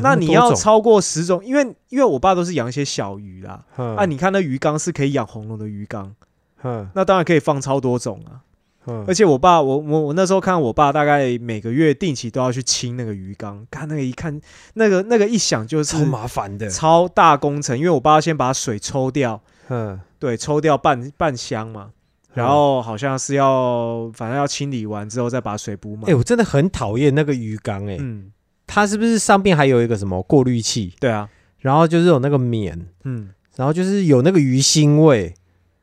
[0.00, 3.66] 那你要超过十种，因为因为我爸都是养一些小鱼啦。
[3.76, 6.14] 哼啊，你看那鱼缸是可以养红龙的鱼缸，
[6.62, 8.40] 哼那当然可以放超多种啊。
[8.86, 9.04] 嗯。
[9.06, 14.40] 而且我爸，我我我那时候看我爸大概每个月定期都要去清那个鱼缸，看那个一看
[14.74, 16.68] 那个那个一想就是超麻烦的。
[16.68, 21.90] 超大工程，因为我爸要先把水抽掉，嗯，对，抽掉半半箱嘛，
[22.34, 26.10] 然后好像是要反正要清理完之后再把水补满。
[26.10, 28.32] 哎，我真的很讨厌那个鱼缸，哎，嗯，
[28.66, 30.94] 它是不是上面还有一个什么过滤器？
[30.98, 35.34] 对啊，然后就是有那个棉，嗯，然后就是有那个鱼腥味，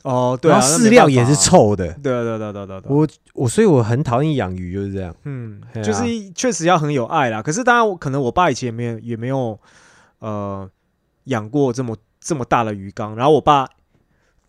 [0.04, 1.94] 哦，对啊，然后饲料也是臭的。
[2.02, 5.14] 对啊，对啊对啊对啊对啊对啊，我我所以我很讨厌养鱼，就是这样。
[5.26, 7.42] 嗯，啊就是确实要很有爱啦。
[7.42, 9.60] 可是当然，我可能我爸以前也没有也没有
[10.20, 10.70] 呃
[11.26, 13.68] 养过这么这么大的鱼缸，然后我爸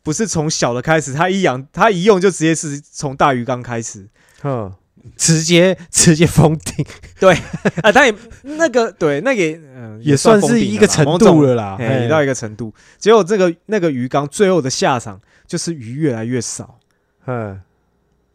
[0.03, 4.09] 不是从小的开始，他一养他一用就直接是从大鱼缸开始
[4.43, 4.73] 哼，
[5.17, 6.85] 直接直接封顶，
[7.19, 7.35] 对
[7.83, 11.77] 啊，他也那个对那也嗯、也算算是一个程度了啦。
[11.81, 12.73] 也到一个程度。
[12.99, 16.79] 结果这个那个鱼缸最后的下场就是鱼越来越少，
[17.27, 17.61] 嗯，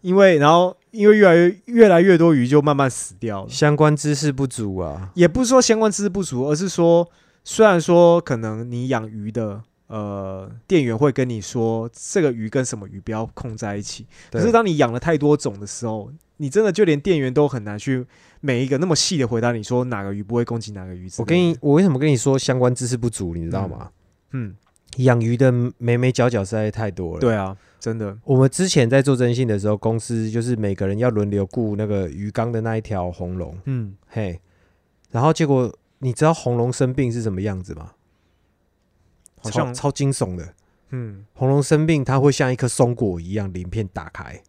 [0.01, 3.49] 因为然后因为越来越越来越多鱼就慢慢死掉了。
[3.49, 5.11] 相关知识不足啊。
[5.13, 7.07] 也不是说相关知识不足，而是说，
[7.43, 18.05] 虽然说可能你养鱼的呃店员会跟你说这个鱼跟什么鱼不要控在一起，可是当你养了太多种的时候，你真的就连店员都很难去
[18.41, 21.09] 每一个那么细的回答你说哪个鱼不会攻击哪个鱼。
[21.17, 23.33] 我跟你，我为什么跟你说相关知识不足？
[23.33, 23.89] 你知道吗？
[24.31, 24.55] 嗯，
[24.97, 34.39] 养鱼的眉眉角角实在太多了。，对啊，真的，我们之前在做征信的时候，公司就是每个人要轮流雇那个鱼缸的那一条红龙，嗯，嘿，
[35.11, 37.91] 然后结果你知道红龙生病是什么样子吗？
[39.37, 40.53] 好像超超惊悚的。
[40.89, 44.41] 嗯，红龙生病，它会像一颗松果一样，鳞片打开，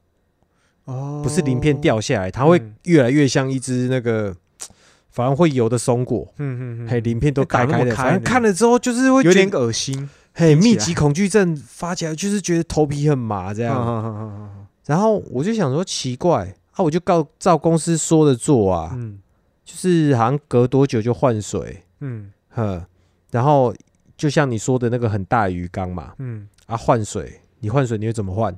[0.87, 2.75] 哦，不是鳞片，掉下来，它会嗯。
[2.85, 4.35] 越来越像一只那个，
[5.11, 14.51] 反而会油的松果，嗯嗯嗯，嘿，鳞片都打开的，反正看了之后就是会有点恶心，嘿，密集恐惧症发起来，就是觉得头皮很麻这这样。
[14.87, 19.19] 然后我就想说奇怪啊，我就告照公司说的做啊，嗯。
[19.65, 22.31] 就是好像隔多久就换水，嗯。
[22.51, 22.87] 呵，
[23.33, 23.75] 然后
[24.17, 26.47] 就像你说的那个很大的鱼缸嘛，嗯。
[26.67, 28.57] 啊换水，你换水你会怎么换？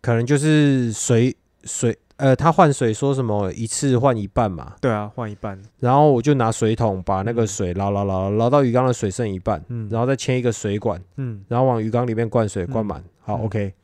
[0.00, 7.46] 可能就是水水呃，他换水说什么一次换一半嘛，对啊，换一半，然后我就拿水桶把那个嗯。
[7.46, 13.44] 水捞捞捞捞到鱼缸的水剩一半，嗯，然后再牵一个水管，嗯，然后往鱼缸里面灌水，嗯灌满，好嗯。
[13.44, 13.74] OK。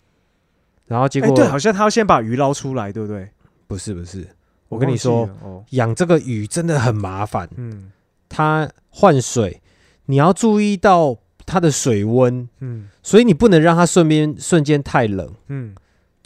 [0.87, 3.29] 然后结哎，果、对，好像他要先把鱼捞出来，对不对？
[3.67, 4.29] 不是不是，
[4.69, 7.49] 我跟你说，了哦，养这个鱼真的很麻烦。
[7.57, 7.91] 嗯。
[8.29, 9.63] 它换水，
[10.07, 12.89] 你要注意到它的水温，嗯。
[13.03, 15.33] 所以你不能让它瞬间瞬间太冷。
[15.49, 15.75] 嗯，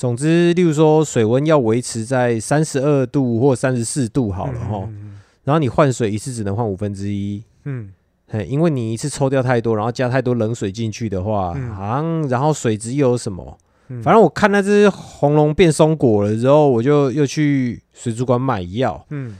[0.01, 4.85] 总之，例如说水温要维持在三十二度或三十四度好了哈。
[4.87, 7.93] 嗯然后你换水一次只能换五分之一，嗯。
[8.27, 11.75] 嘿，因为你一次抽掉太多，然后加太多冷水进去的话，嗯。
[11.75, 13.59] 好像然后水质又有什么，
[13.89, 19.37] 嗯，反正我看那只红龙变松果了之后，我就又去水族馆买药，嗯。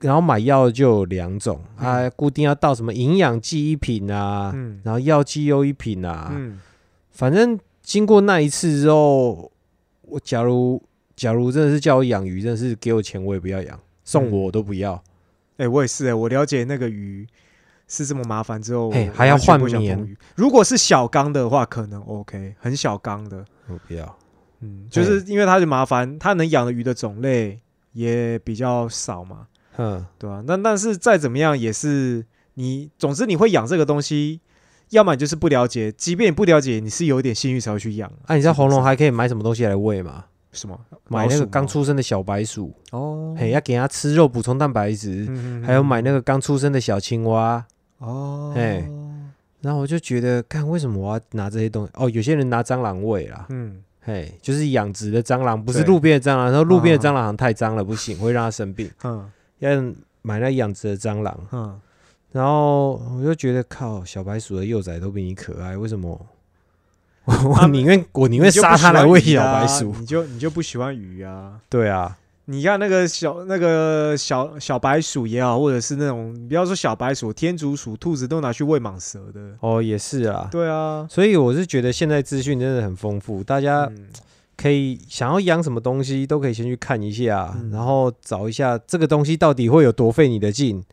[0.00, 1.86] 然后买药就有两种，嗯。
[1.86, 4.80] 啊，固定要到什么营养剂一品啊，嗯。
[4.82, 6.58] 然后药剂又一品啊，嗯。
[7.10, 9.50] 反正经过那一次之后，
[10.14, 10.80] 我假如
[11.16, 15.02] 假如真的是叫我养鱼，真的是给我钱我也不要养，送我我都不要。
[15.56, 17.26] 哎，我也是哎，我了解那个鱼
[17.88, 20.16] 是这么麻烦之后，还要换鱼。
[20.36, 24.16] 如果是小缸的话，可能 OK，很小缸的，我不要。
[24.60, 27.58] 嗯，就是因为它就麻烦，它能养的鱼的种类
[27.90, 34.40] 也比较少嘛，哼，对啊、那但是再怎么样也是你，总之你会养这个东西，
[34.94, 38.10] 要么你就是不了解，即便你不了解，你是有一点性欲才会去养。
[38.26, 40.24] 啊，你知道红龙还可以买什么东西来喂吗？
[40.52, 40.78] 什么
[41.08, 47.64] 买那个刚出生的小白鼠，哦，嘿，要给它吃肉补充蛋白质，嗯，嗯还有买那个刚出生的小青蛙。
[47.98, 48.84] 哦，嘿
[49.60, 51.90] 然后我就觉得，看为什么我要拿这些东西？
[51.94, 56.46] 哦，有些人拿蟑螂喂啦，嗯，嘿，就是养殖的蟑螂，不是路边的蟑螂。
[56.46, 58.88] 然后路边的啊蟑螂好像太脏了，不行，会让它生病。
[59.02, 59.28] 嗯
[59.58, 59.70] 要
[60.22, 61.38] 买那养殖的蟑螂。
[61.50, 61.80] 嗯，
[62.34, 66.26] 然后我就觉得，靠，小白鼠的幼崽都比你可爱，为什么？
[67.26, 69.94] 我啊宁愿我宁愿杀它来喂小白鼠。
[70.00, 71.60] 你就你就不喜欢鱼啊？
[71.70, 79.40] 对啊，你看那个小那个小小白鼠也好，或者是那种不要说小白鼠、天竺鼠、兔子都拿去喂蟒蛇的。
[79.60, 80.48] 哦，也是啊。
[80.50, 84.08] 对啊，所以我是觉得现在资讯真的很丰富，大家嗯
[84.56, 90.84] 可以想要养什么东西，都可以先去看一下，嗯然后找一下这个东西到底会有多费你的劲。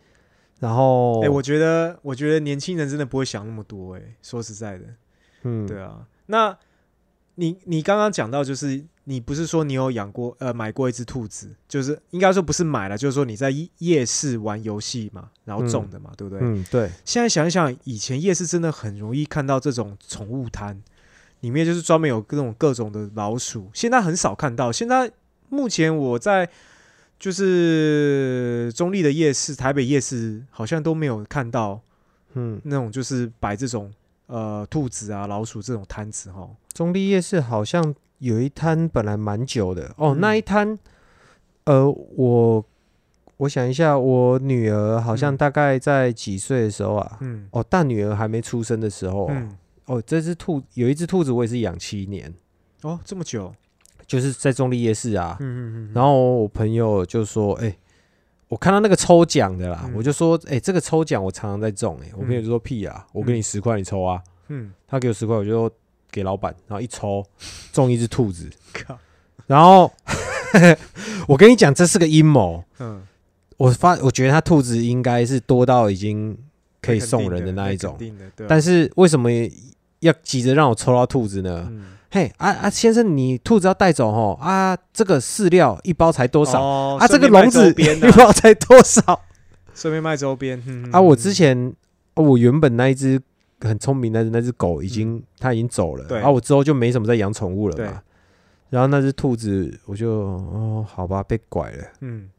[0.62, 4.86] 然后，哎、我觉得，我觉得年轻人真的不会想那么多、哎，说实在的，
[5.42, 6.06] 嗯，对啊。
[6.28, 6.56] 那
[7.36, 16.40] 你你刚刚讲到，就是你不是说你有养过呃买过一只兔子，就是应该说不是买了，就是说你在夜夜市玩游戏嘛，然后种的嘛，对不对？
[16.48, 20.80] 嗯，对，现在想一想，以前夜市真的很容易看到这种宠物摊，
[21.40, 24.72] 里面就是专门有各种各种的老鼠，现在很少看到。
[24.72, 25.12] 现在
[25.50, 26.48] 目前我在
[27.22, 31.80] 就是中立的夜市、台北夜市，好像都没有看到
[32.34, 33.94] 嗯，那种就是摆这种
[34.26, 36.50] 呃兔子啊、老鼠这种摊子哈。
[36.74, 40.20] 中立夜市好像有一摊本来蛮久的哦，嗯。
[40.20, 40.80] 那一摊，
[41.66, 42.66] 呃，我
[43.38, 45.38] 我想一下，我女儿好像嗯。
[45.38, 47.20] 大概在几岁的时候啊？
[47.22, 47.48] 嗯。
[47.52, 49.56] 哦，大女儿还没出生的时候哦，嗯，
[49.86, 52.34] 哦，这只兔有一只兔子，我也是养七年，
[52.82, 53.54] 哦，这么久，
[54.12, 55.38] 就是在中立夜市啊。
[55.40, 57.74] 嗯嗯嗯，然后我朋友就说：“哎、
[58.50, 64.22] 我看到那个抽奖的啦，嗯我就说：哎、这个抽奖我常常在中、哎，我朋友嗯就说：屁啊，我给你十块，你抽啊。
[64.50, 65.72] 嗯，他给我十块，我就
[66.12, 67.26] 给老板，然后一抽
[67.72, 69.00] 中一只兔子，靠，
[69.48, 69.90] 然后
[71.26, 72.62] 我跟你讲，这是个阴谋。
[72.80, 73.02] 嗯，
[73.56, 76.38] 我发，我觉得他兔子应该是多到已经
[76.82, 77.98] 可以送人的那一种。
[78.46, 79.30] 但是为什么
[80.00, 81.68] 要急着让我抽到兔子呢？
[81.72, 86.62] 嗯嘿啊啊，先生，你兔子要带走哦啊，这个饲料一包才多少？
[86.62, 89.22] 哦啊，这个笼子一，包才多少？
[89.74, 90.62] 顺便卖周边。
[90.68, 91.74] 嗯啊，我嗯之前
[92.16, 93.20] 哦我原本那一只
[93.62, 98.02] 很聪明的那只狗已经它已经走了，啊，我之后就没什么在养宠物了对嘛。
[98.70, 102.30] 然后那只兔子我就哦好吧被拐了嗯，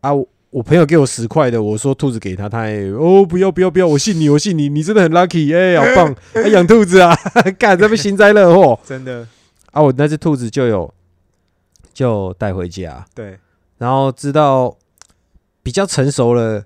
[0.00, 7.16] 啊，我我朋友给我十块的，我说兔子给他，他也哦不要不要不要，我信你我信你，你真的很 lucky，哎、好棒，还 养兔子啊，
[7.58, 8.78] 干这不幸灾乐祸。
[8.86, 9.26] 真的。
[9.70, 9.80] 啊！
[9.80, 10.92] 我那只兔子就有
[11.94, 13.38] 就带回家，对，
[13.78, 14.76] 然后知道
[15.62, 16.62] 比较成熟了，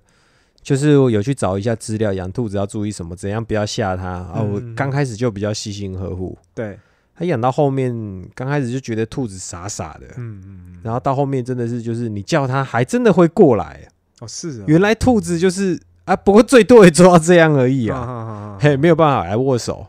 [0.61, 4.09] 就是我有去找一下资料，养兔子要注意什么，怎样不要吓它。
[4.09, 4.43] 啊。
[4.43, 4.74] 我嗯。
[4.74, 6.76] 刚开始就比较细心呵护，对，
[7.17, 7.93] 它养到后面，
[8.35, 13.89] 刚开始就觉得兔子傻傻的，嗯嗯嗯，然后到后面真的是就是你叫它还真的会过来。
[14.21, 19.87] 哦是啊，原来兔子就是啊，不过最多也做到这样而已啊，啊嘿，没有办法来握手。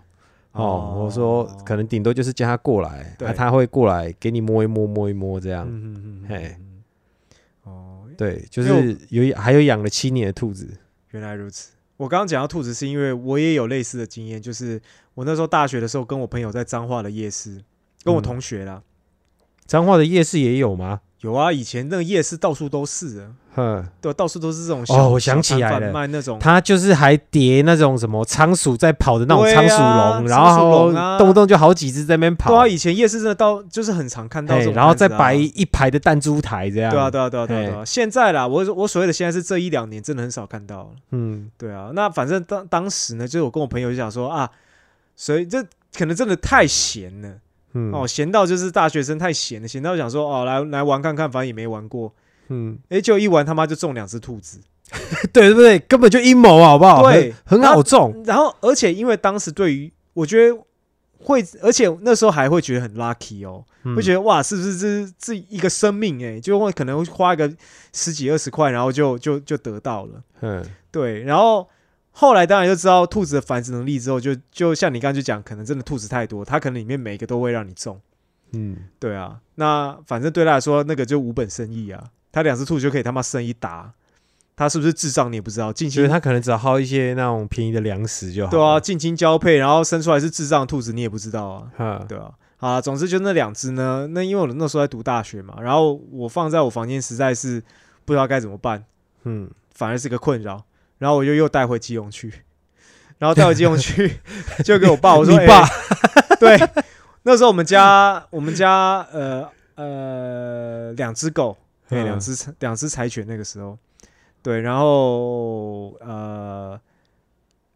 [0.54, 5.68] 哦，哦我说可能顶多就是叫它过来，对啊，它会过来给你摸一摸摸一摸这样。
[5.70, 6.84] 嗯嗯嗯，嘿嗯，
[7.64, 10.68] 哦，对，就是有还有养了七年的兔子，
[11.12, 11.72] 原来如此。
[11.98, 14.80] 我刚刚讲到兔子，是因为我也有类似的经验，就是
[15.18, 17.64] 我那时候大学的时候，跟我朋友在彰化的夜市，
[18.04, 18.84] 跟我嗯同学啦，
[19.66, 21.02] 彰化的夜市也有吗？
[21.22, 36.92] 有啊，以前那个夜市到处都是啊，哼，对，到处都是这种小哦我想起来了卖那种他就是还叠那种什么仓鼠在跑的那种对仓鼠啊笼，然仓鼠后笼啊动不动就好几只在那边跑对啊，，以前夜市真的到就是很常看到这嘿种摊子啊，然后再摆一排的弹珠台这样。
[36.92, 37.84] 对啊，对啊，对啊，对啊，对啊。
[37.84, 40.90] 现在啦，我我所谓的现在是这一两年真的很少看到了。
[41.10, 44.48] 嗯对啊，那反正当当时呢，就是我跟我朋友就想说啊，
[45.18, 45.62] 所以这
[45.98, 47.34] 可能真的太闲了。
[47.74, 47.92] 嗯。
[47.92, 52.14] 哦，闲到就是大学生太闲了，闲到想说哦，来来玩看看，反正也没玩过，
[52.48, 54.62] 嗯，哎，就一玩他妈就中两只兔子，
[55.34, 57.04] 对对对，根本就阴谋好不好？
[57.12, 58.24] 对很很好中。
[58.26, 60.58] 然后而且因为当时对于我觉得
[61.20, 63.96] 会，而且那时候还会觉得很 lucky 哦，嗯。
[63.96, 67.52] 会觉得哇，是不是这这一个生命诶，就会可能会花一个
[67.92, 70.22] 十几二十块，然后就就就得到了。
[70.42, 70.64] 嗯。
[70.92, 71.68] 对，然后
[72.20, 78.02] 后来当然就知道兔子的繁殖能力之后就，就像你刚刚就讲，可能真的兔子太多，它可能里面每一个都会让你中。
[78.54, 83.94] 嗯，对啊，那反正对他来说，那个就无本生意啊，他两只兔子就可以他妈生一打，
[84.56, 88.52] 他是不是智障你也不知道，近亲他可能只要薅一些那种便宜的粮食就好。
[88.52, 91.72] 对啊，，近亲交配，然后生出来是智障的兔子，你也不知道啊。
[91.78, 97.62] 哈，对啊，好啊，总之就那两只呢，那因为我那时候在读大学嘛，然后我放在我房间实在是
[98.06, 98.84] 不知道该怎么办，
[99.26, 100.64] 嗯，反而是个困扰。
[100.98, 102.34] 然后我就又带回基隆去，
[103.18, 104.20] 然后带回基隆去，
[104.66, 105.64] 就给我爸我说，你爸。
[105.64, 106.56] 欸对，
[107.24, 111.58] 那时候我们家我们家呃呃两只狗，
[111.90, 113.76] 对，嗯两只两只柴犬那个时候，
[114.44, 116.80] 对，然后呃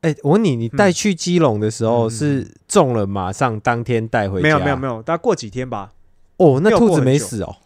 [0.01, 4.43] 哎、我问你，你带去基隆的时候嗯是中了，马上当天带回家？
[4.43, 5.91] 没有没有没有，大概过几天吧，
[6.37, 7.57] 哦，那兔子没死哦。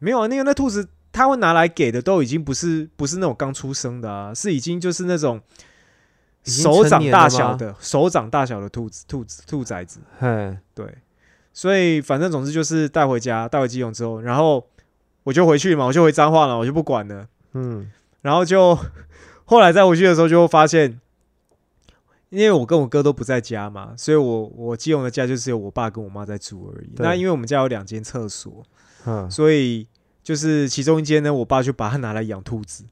[0.00, 5.40] 没有啊，那个那兔子他会拿来给的都已经不是不是那种刚出生的啊，是已经就是那种
[6.42, 10.84] 手掌大小的手掌大小的兔子兔子兔崽子，嗯，对，
[11.52, 14.66] 所以反正总之就是带回家，带回基隆之后，然后
[15.22, 17.28] 我就回去嘛，我就回彰化了，我就不管了。
[17.52, 17.88] 嗯，
[18.22, 18.76] 然后就
[19.46, 21.00] 后来再回去的时候，就会发现，
[22.30, 26.90] 因为我跟我哥都不在家嘛，所以我我基隆的家就只有我爸跟我妈在住而已。
[26.96, 28.64] 那因为我们家有两间厕所，
[29.06, 29.86] 嗯，所以
[30.24, 32.82] 就是其中一间呢，我爸就把它拿来养兔子。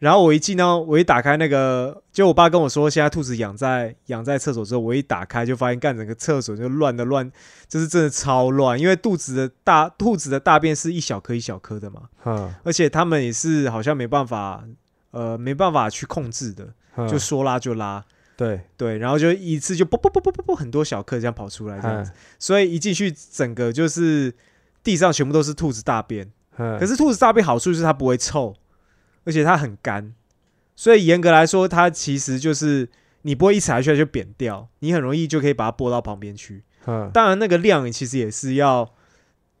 [0.00, 7.30] 然后我一进到，我一打开那个，就我爸跟我说，现在兔子养在养在厕所之后，我一打开就发现，干整个厕所就乱的乱，
[7.68, 14.64] 就是真的超乱，因为肚子的大兔子的大便是一小颗一小颗的嘛，嗯，而且他们也是好像没办法，
[15.12, 18.04] 呃，没办法去控制的，嗯就说拉就拉，
[18.36, 24.34] 对，对，然后就一次就啵啵啵啵啵啵很多小颗这样跑出来这样子，嗯所以一进去整个就是
[24.82, 26.30] 地上全部都是兔子大便。
[26.56, 28.54] 嗯，可是兔子大便好处是它不会臭，
[29.24, 30.14] 而且它很干，
[30.76, 32.88] 所以严格来说，它其实就是
[33.22, 36.62] 你不会一踩下去它就扁掉，你很容易就可以把它拨到旁边去。
[36.86, 38.92] 嗯，当然，那个量其实也是要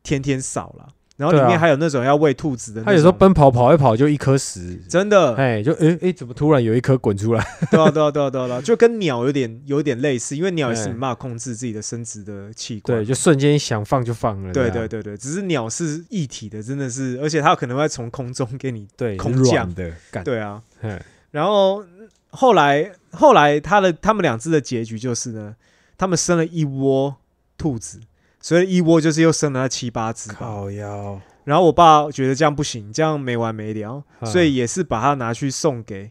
[0.02, 0.88] 天天扫啦。
[1.22, 7.46] 然后里面还有那种要喂兔子的那种，他有时候奔跑跑一跑就一颗屎，真的，哎，就哎哎，怎么突然有一颗滚出来？
[7.70, 10.92] 对啊，对啊，对啊，对啊，就跟鸟有点有点类似，因为鸟也是哎。
[10.92, 12.98] 没办法控制自己的生殖的器官。
[12.98, 14.52] 对，就瞬间想放就放了。
[14.52, 19.72] 对对对对，只是鸟是一体的，真的是，而且它可能会从空中给你，对，空降。
[19.74, 21.00] 的干，对啊，嗯
[21.30, 21.82] 然后
[22.30, 25.54] 后来后来他的他们两只的结局就是呢，
[25.96, 27.16] 他们生了一窝
[27.56, 28.00] 兔子，
[28.42, 30.36] 所以一窝就是又生了那七八只吧。
[30.40, 36.10] 靠腰，然后我爸觉得这样不行，这样没完没了，嗯所以也是把它拿去送给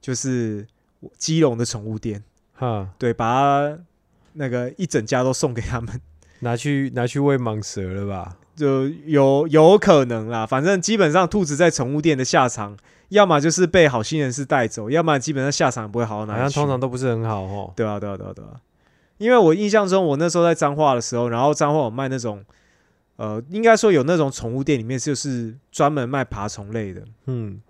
[0.00, 0.66] 就是
[1.16, 2.22] 基隆的宠物店，
[2.54, 3.78] 哈，对，把它
[4.34, 6.00] 那个一整家都送给他们。
[6.40, 8.36] 拿去拿去喂蟒蛇了吧？
[8.54, 12.76] 就有有可能啦，反正基本上兔子在宠物店的下场，
[13.08, 16.54] 要么就是被好心人士带走，要么基本上下场也不会好到好像哪里去。
[16.54, 17.72] 通常都不是很好哦。
[17.74, 18.50] 对啊，对啊，对啊，对啊。
[19.18, 22.42] 因为我印象中，我那时候在彰化的时候，然后彰化有卖那种，
[23.16, 27.02] 呃，应该说有那种宠物店里面就是专门卖爬虫类的。
[27.26, 27.60] 嗯，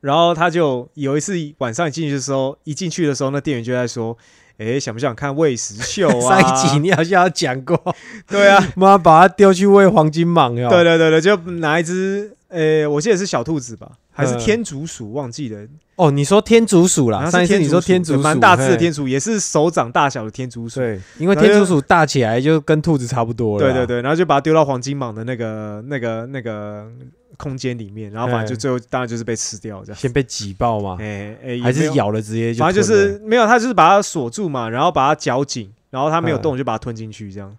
[0.00, 4.16] 然后他就有一次晚上一进去的时候，一进去的时候，那店员就在说
[4.58, 7.94] ：“哎，想不想看喂食秀啊？” 上一集你好像有讲过，
[8.26, 10.68] 对啊， 妈把它丢去喂黄金蟒哟。
[10.68, 15.66] 对对对对，就拿一只，呃，我记得是小兔子吧，还是嗯天竺鼠，忘记了。
[15.96, 20.80] 哦，你说天竺鼠啦，上一次你说天竺鼠，蛮大只的天竺，也是手掌大小的天竺鼠。
[20.80, 23.64] 对，因为天竺鼠大起来就跟兔子差不多了。
[23.64, 26.90] 对对，对，然后就把它丢到黄金蟒的那个、那个、那个
[27.36, 30.00] 空间里面，然后反正就哎最后当然就是被吃掉这样。
[30.00, 30.96] 先被挤爆嘛？
[30.98, 32.88] 哎哎，还是，咬了直接就反正就？
[32.88, 37.54] 是没有，他就是把它锁住嘛，然后把它绞紧，然后它没有嗯动就把它吞进去，这样，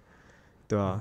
[0.67, 0.99] 对吧？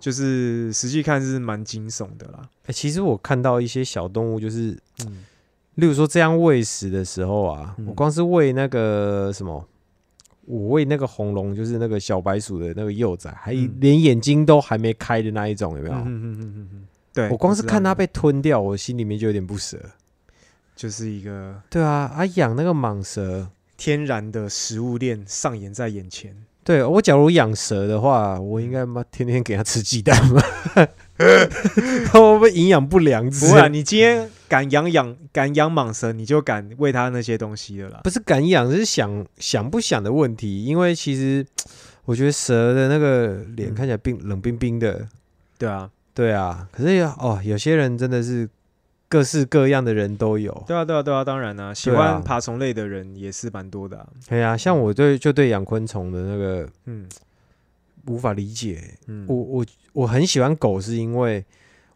[0.00, 2.48] 就是实际看是蛮惊悚的啦。
[2.66, 4.76] 哎，其实我看到一些小动物，就是
[5.06, 5.24] 嗯，
[5.74, 9.64] 例如说这样喂食的时候啊，嗯我光是喂那个什么，
[10.46, 15.94] 我喂那个红龙，就是那个小白鼠的那个幼崽，还嗯连眼睛都还没开的那一种，有没有？
[15.94, 19.78] 嗯嗯嗯嗯嗯嗯，对，我光是看它被吞掉，我心里面就有点不舍。
[20.74, 26.34] 就是一个对啊，啊养那个蟒蛇，天然的食物链上演在眼前。
[26.70, 30.40] 对我假如养蛇的话，我应该妈天天给它吃鸡蛋吧？
[31.18, 33.28] 会不会营养不良？
[33.28, 38.00] 不会啊，你今天敢养养敢养蟒蛇，你就敢喂它那些东西了啦。
[38.04, 40.64] 不是敢养，是想想不想的问题。
[40.64, 41.44] 因为其实
[42.04, 45.08] 我觉得蛇的那个脸嗯看起来冰冷冰冰的，
[45.58, 46.68] 对啊，对啊。
[46.70, 48.48] 可是哦，有些人真的是
[49.10, 50.64] 各式各样的人都有。
[50.68, 54.08] 对啊，对啊，对啊，当然啦、喜欢爬虫类的人也是蛮多的、啊。
[54.28, 57.08] 对啊、像我对就对养昆虫的那个嗯
[58.06, 58.96] 无法理解。
[59.08, 61.44] 嗯，我我我很喜欢狗，是因为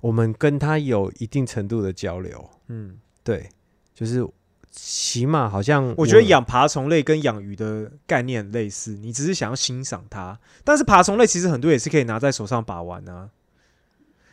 [0.00, 2.50] 我们跟它有一定程度的交流。
[2.66, 3.48] 嗯，对，
[3.94, 4.26] 就是
[4.72, 13.30] 起码好像我觉得养爬虫类跟养鱼的概念类似，你只是想要欣赏它，但是爬虫类其实很多也是可以拿在手上把玩啊。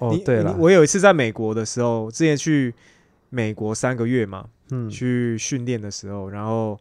[0.02, 2.74] 哦对了，我有一次在美国的时候，之前去
[3.30, 4.90] 美国三个月嘛，嗯。
[4.90, 6.80] 去训练的时候，然后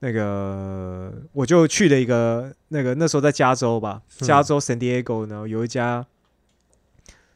[0.00, 4.26] 那个我就去了一个那个那时候在加州吧，嗯。
[4.26, 6.06] 加州 San Diego 呢有一家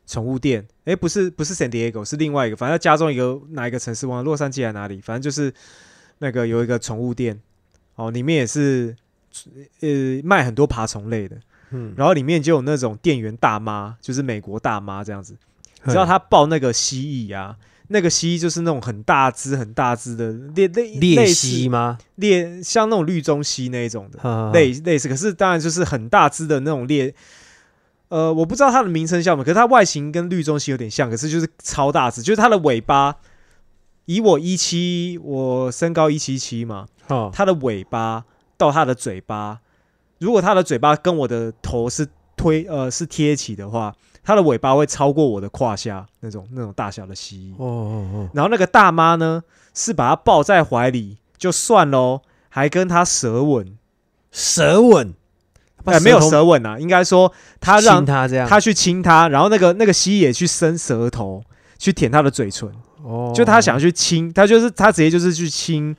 [0.07, 5.53] 宠物店，诶，不是不是 San Diego，是另外一个，反正加州一个哪一个城市忘了，洛杉矶还是哪里，反正就是
[6.19, 7.41] 那个有一个宠物店。
[7.95, 8.95] 哦，里面也是
[9.81, 9.89] 呃
[10.23, 11.39] 卖很多爬虫类的，
[11.71, 15.37] 嗯，然后里面就有那种店员大妈，就是美国大妈这样子，
[15.85, 17.57] 你知道她抱那个蜥蜴啊，
[17.89, 21.99] 那个蜥蜴就是那种很大只、很大只的类类鬣类似蜥吗？
[22.17, 27.15] 猎，像那种绿中蜥那一种的，哈类类似，可是当然就是很大只的那种猎。
[28.09, 33.17] 呃，我不知道它的名称叫什么，可是它外形跟绿中蜥有点像，可是就是超大只，就是它的尾巴。
[34.05, 38.25] 以我一七，我身高一七七嘛，哈它的尾巴
[38.57, 39.59] 到它的嘴巴，
[40.19, 42.07] 如果它的嘴巴跟我的头是
[42.37, 47.63] 推呃是贴起的话，它的尾巴会超过我的胯下那种那种大小的蜥蜴。
[47.63, 49.43] 哦哦哦，然后那个大妈呢，
[49.75, 53.77] 是把它抱在怀里就算喽，还跟它舌吻，
[54.31, 55.15] 舌吻，
[55.85, 61.43] 哎、没有舌吻啊，应该说他让亲他这样，他去亲它，然后那个那个蜥蜴也去伸舌头
[61.79, 62.69] 去舔它的嘴唇，
[63.05, 63.33] 哦。
[63.35, 65.95] 就他想去亲，他就是他直接就是去亲，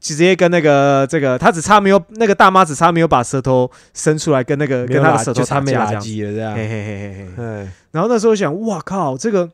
[0.00, 7.44] 直接跟那个这个，他只差没有那个大妈只差没有把舌头伸出来跟那个跟他的舌头就他没垃打架这样子，圾了这样，嘿嘿嘿嘿嘿。
[7.44, 9.50] 哎，然后那时候想，哇靠，这个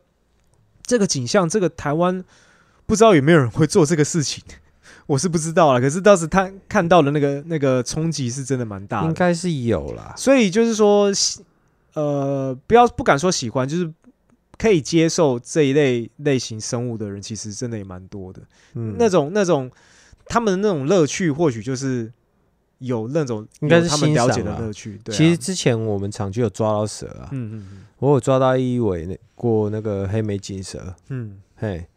[0.83, 2.23] 这个景象，这个台湾
[2.85, 4.43] 不知道有没有人会做这个事情，
[5.07, 5.81] 我是不知道了。
[5.81, 11.43] 可是当时他看到的那个那个冲击是真的蛮大的，应该是有啦，所以就是说，喜
[11.95, 13.91] 呃，不要不敢说喜欢，就是
[14.57, 18.41] 可以接受这一类类型生物的人，其实真的也蛮多的。
[18.75, 19.71] 嗯，那种那种
[20.25, 22.11] 他们的那种乐趣，或许就是
[22.79, 24.99] 有那种应该是他们了解的乐趣。
[25.03, 31.37] 对啊、其实之前我们厂就有抓到蛇啊，嗯嗯我有抓到一尾那过那个黑眉锦蛇，嗯。
[31.57, 31.87] 嘿，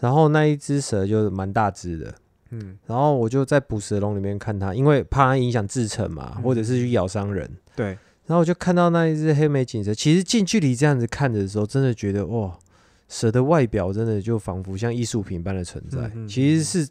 [0.00, 2.14] 然后那一只蛇就蛮大只的，
[2.48, 2.78] 嗯。
[2.86, 6.42] 然后我就在捕蛇笼里面看它，因为怕它影响制成嘛，嗯。
[6.42, 7.48] 或者是去咬伤人。
[7.76, 7.88] 对，
[8.26, 12.58] 然后我就看到那一只黑眉锦蛇，其实近距离这样子看的时候，真的觉得哇，
[13.06, 15.98] 蛇的外表真的就仿佛像艺术品般的存在。
[16.14, 16.28] 嗯嗯。
[16.28, 16.88] 其实是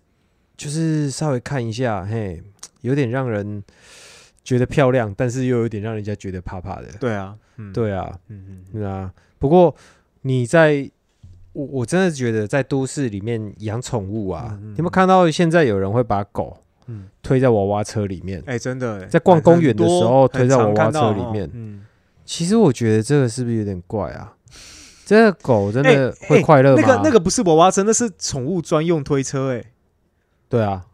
[0.62, 2.40] 就是稍微看一下，嘿，
[2.82, 3.64] 有点让人
[4.44, 6.88] 觉得漂亮，但是又有点让人家觉得怕怕的。
[7.00, 9.12] 对啊，嗯，对啊，嗯嗯对啊。
[9.40, 9.76] 不过
[10.22, 10.88] 你在
[11.54, 16.56] 我我真的觉得在都市里面养宠物啊，嗯嗯你有没有看到现在有人会把狗
[16.86, 18.44] 嗯，推在娃娃车里面？
[18.46, 21.84] 哎、真的、欸，在逛公园的时候推在娃娃车里面哦嗯，
[22.24, 24.36] 其实我觉得这个是不是有点怪啊？
[25.08, 26.84] 这个狗真哎的会快乐吗？
[26.86, 29.66] 那个那个不是娃娃车，那是宠物专用推车、哎，
[30.52, 30.86] 对啊，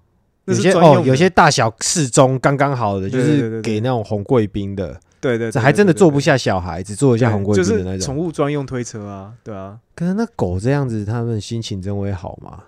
[0.46, 8.06] 有些哦，有些大小适中刚刚好的，就是给那种红贵宾的，对对这还真的坐不下下小孩，只坐得下红贵就是宾的那种。
[8.06, 12.64] 宠物专用推车啊，对啊，可是那狗这样子，他们心情真会好吗？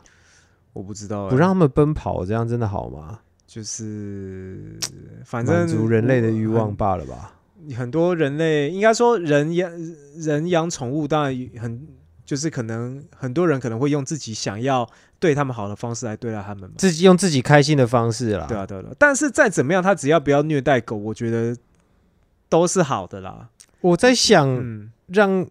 [0.74, 3.20] 我不知道、哎不让他们奔跑，这样真的好吗？
[3.48, 4.78] 就是
[5.26, 7.34] 反正满足人类的欲望罢了吧。
[7.76, 9.72] 很多人类应该说人养
[10.16, 11.88] 人养宠物，当然很
[12.30, 16.75] 就是可能很多人可能会用自己想要对他们好的方式来对待他们嘛。
[16.77, 18.45] 自己用自己开心的方式啦。
[18.47, 18.84] 对啊，对啊。
[18.99, 21.57] 但是再怎么样，他只要不要虐待狗，我觉得
[22.47, 23.49] 都是好的啦。
[23.82, 25.43] 我在想，嗯让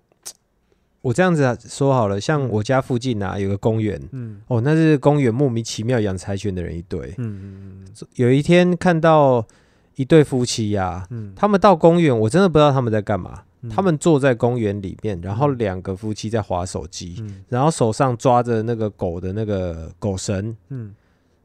[1.01, 7.13] 我这样子啊说好了，像我家附近啊有个公园，嗯哦，那是公园莫名其妙养柴犬的人一堆。
[7.19, 9.45] 嗯嗯嗯有一天看到
[9.97, 13.43] 一对夫妻呀、嗯，他们到公园，我真的不知道他们在干嘛。
[13.63, 13.69] 嗯。
[13.71, 15.59] 他们坐在公园里面，然后嗯。
[15.59, 17.45] 两个夫妻在划手机，嗯。
[17.49, 20.95] 然后手上抓着那个狗的那个狗绳，嗯。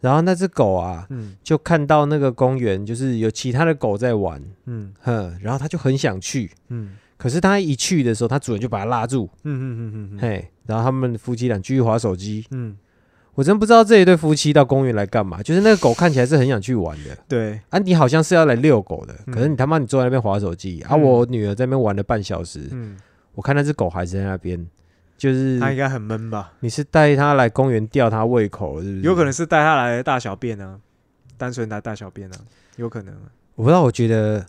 [0.02, 1.36] 然后那只狗啊，嗯。
[1.44, 4.94] 就看到那个公园就是有其他的狗在玩，嗯。
[5.02, 6.96] 哼，然后他就很想去，嗯。
[7.16, 12.46] 可是他一去的时候，他主人就把他拉住，嗯嗯嗯嘿，然后他们夫妻俩继续划手机。
[12.52, 12.76] 嗯，
[13.36, 19.34] 我真不知道这一对夫妻到公园来干嘛，就是那个狗看起来是很想去玩的，对，啊，你好像是要来遛狗的，嗯。
[19.34, 21.02] 可是你他妈你坐在那边划手机，啊，嗯。
[21.02, 22.96] 我女儿在那边玩了半小时，嗯，
[23.34, 24.64] 我看那只狗还是在那边，
[25.18, 26.54] 就是它应该很闷吧？
[26.60, 29.02] 你是带它来公园吊它胃口，是不是？
[29.02, 30.80] 有可能是带它来大小便啊，
[31.38, 32.36] 单纯来大小便啊，
[32.76, 33.14] 有可能。
[33.16, 33.22] 啊。
[33.56, 34.46] 我不知道，我觉得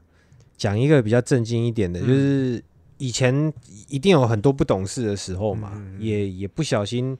[0.56, 2.06] 讲一个比较正经一点的，嗯。
[2.06, 2.62] 就是
[2.98, 3.52] 以前
[3.88, 7.16] 一定有很多不懂事的时候嘛，也也不小心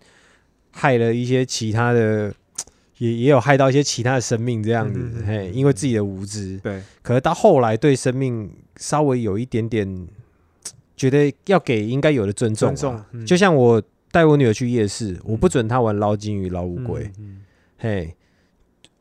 [0.77, 2.35] 害了一些其他的，
[2.99, 10.07] 也也有害到一些其他的生命这样子，嗯嗯嗯嘿，嗯因为自己的无知，对，可是到后来对生命稍微有一点点
[10.97, 13.25] 觉得要给应该有的尊重、啊，尊重嗯。
[13.25, 17.43] 就像我带我女儿去夜市，我不准她玩捞金鱼、捞乌龟，嗯
[17.79, 18.14] 嘿，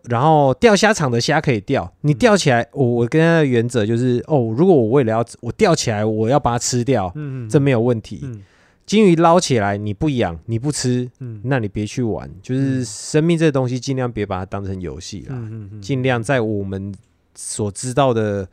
[0.03, 7.49] 然后钓虾场的虾可以钓，你嗯钓起来，我我跟他的原则就是，哦，如果我为了要我钓起来，我要把它吃掉，嗯。
[7.49, 8.21] 这没有问题。
[8.23, 8.41] 嗯
[8.85, 12.29] 金鱼捞起来你不养你不吃，嗯那你别去玩。
[12.41, 16.93] 就是嗯生命这东西，尽量别把它当成游戏啦，嗯嗯尽量在我们
[17.33, 18.47] 所知道的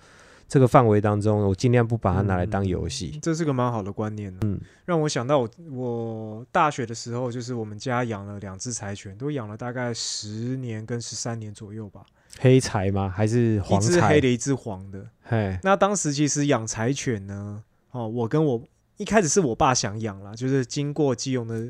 [0.48, 3.18] 这个范围当中，我尽量不把它拿来当游戏。
[3.22, 12.02] 这是个蛮好的观念、嗯嗯，让我想到我我大学的时候，就是我们家养了两只柴犬，都养了大概十年跟十三年左右吧。
[12.38, 13.12] 黑柴吗？
[13.14, 14.20] 还是一黄柴只黑？
[14.20, 15.04] 的，一只黄的。
[15.22, 18.62] 嘿，那当时其实养柴犬呢，哦，我跟我
[19.00, 21.66] 一开始是我爸想养啦，就是经过基隆的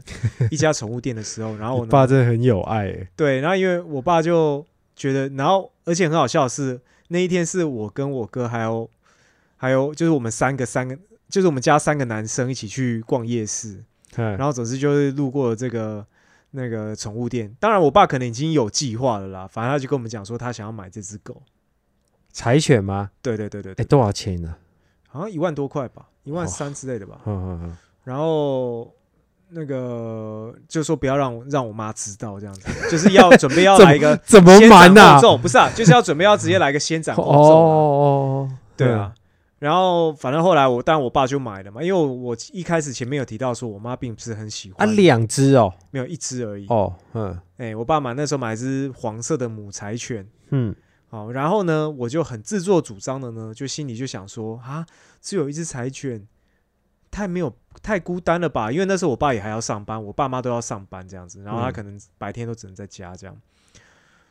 [0.50, 4.66] 一家宠物店的时候，然后我，爸真的很有爱欸，对，然后因为我爸就
[4.96, 8.90] 觉得，然后而且很好笑的是，那一天是我跟我哥还有
[9.56, 13.84] 还有就是我们三个三个，就是我们家三个男生一起去逛夜市，
[14.16, 16.04] 嘿然后总之就是路过了这个
[16.50, 17.54] 那个宠物店。
[17.60, 21.40] 当然，我爸可能已经有计划了啦，反正他就跟我们讲说他想要买这只狗。
[22.32, 23.12] 柴犬吗？
[23.22, 24.56] 对对对对哎，对，多少钱呢？
[25.10, 27.18] 好像一万多块吧，一万哦三之类的吧。
[27.26, 28.90] 嗯嗯嗯，然后
[29.48, 35.20] 那个就说不要让我让我妈知道这样子， 就是要准备要来一个怎么瞒呐后？
[35.20, 37.74] 奏，不是啊， 就是要准备要直接来个先斩后哦奏啊。
[37.74, 39.12] 哦，对啊，
[39.58, 46.66] 然后反正后来我，但我爸就买了嘛，因为我我一开始前面有提到说我妈并不是很喜欢啊，欢，两只哦，没有一只而已。
[46.68, 50.74] 哦，嗯哎、我爸买那时候买一只黄色的母柴犬，嗯，
[51.10, 54.86] 好，然后呢，我就很自作主张的呢，就心里就想说啊，
[55.20, 56.24] 只有一只柴犬，
[57.10, 57.52] 太没有
[57.82, 58.70] 太孤单了吧？
[58.70, 63.36] 因为那时候我爸也还要上班，我爸妈都要上班这样子，然后他嗯可能白天都只能在家这样。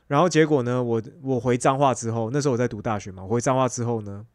[0.08, 4.26] 然后结果呢，我我回彰化之后，那时候我在读大学嘛，我回彰化之后呢，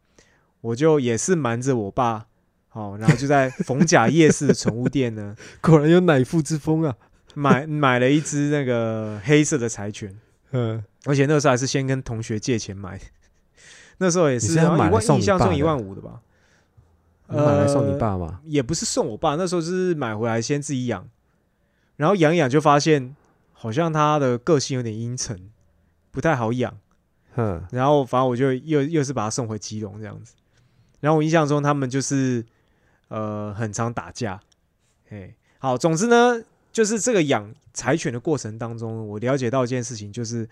[0.61, 2.27] 我就也是瞒着我爸，
[2.69, 6.95] 好，然后就在 逢甲夜市的宠物店呢， 果然有乃父之风啊，
[7.33, 10.15] 买买了一只那个黑色的柴犬。
[10.51, 12.99] 嗯，而且那个时候还是先跟同学借钱买，
[13.99, 16.21] 那时候也是一万，印象中一万五的吧？
[17.27, 18.41] 你买来送你呃爸吗？
[18.45, 21.09] 也不是送我爸，那时候是买回来先自己养，
[21.95, 23.15] 然后养一养就发现
[23.53, 25.49] 好像他的个性有点阴沉，
[26.11, 26.77] 不太好养。
[27.37, 30.35] 嗯，然后反正我就又又是把他送回基隆这样子。
[31.01, 32.45] 然后我印象中他们就是
[33.09, 34.39] 呃很常打架，
[35.09, 36.41] 哎，好，总之呢，
[36.71, 40.47] 就是这个养柴犬的过程当中，我了解到一件事情，就是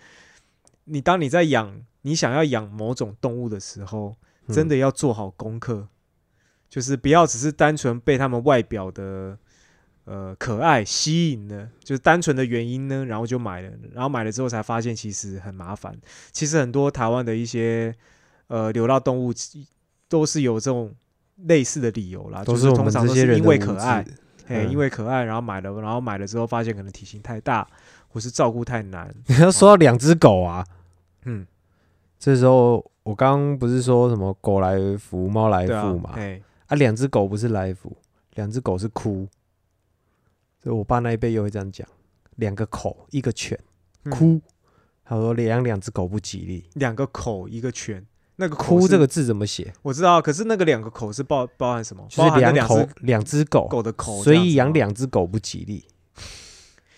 [0.85, 4.15] 你当你在养你想要养某种动物的时候，
[4.47, 4.53] 嗯。
[4.53, 5.87] 真的要做好功课，
[6.69, 9.37] 就是不要只是单纯被他们外表的
[10.03, 15.97] 呃可爱吸引了，就是单纯的原因呢，然后就买了，然后买了之后才发现其实很麻烦。
[16.33, 17.95] 其实很多台湾的一些
[18.47, 19.31] 呃流浪动物
[20.09, 20.93] 都是有这种
[21.37, 24.11] 类似的理由啦，都就是我们这通常都是因些人因为可爱，知，
[24.45, 24.71] 嘿，嗯。
[24.71, 27.65] 因为可爱，然后买了，然后买了之后发现可能体型太大，
[28.13, 30.63] 或是照顾太难， 你要说到两只狗啊，
[31.25, 31.47] 嗯，
[32.19, 37.91] 这时候我刚刚不是说什么狗来福，猫来福嘛？，哎，啊，两只狗不是来福，
[38.35, 39.27] 两只狗是哭。
[40.61, 41.85] 所以我爸那一辈又会这样讲，
[42.35, 43.59] 两个口一个犬
[44.05, 44.41] 嗯哭，
[45.03, 46.69] 他说养两只狗不吉利。
[46.75, 48.05] 两个口一个犬，
[48.35, 49.73] 那个哭这个字怎么写？
[49.81, 52.05] 我知道，可是那个两个口是包包含什么？
[52.09, 54.71] 就是两口只两只狗，狗的口，所以养。
[54.71, 55.83] 两只狗不吉利。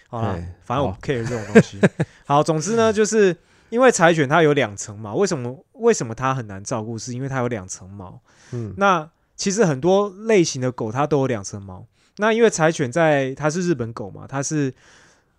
[0.08, 1.80] 好了哎，反正我不 care 这种东西。
[2.26, 3.36] 好，总之呢，就是
[3.70, 6.97] 因为柴犬它有两层毛，为什么为什么它很难照顾？
[6.97, 8.22] 是因为它有两层毛。
[8.51, 11.86] 嗯，那其实很多类型的狗它都有两层毛。
[12.18, 14.74] 那因为柴犬在它是日本狗嘛，它是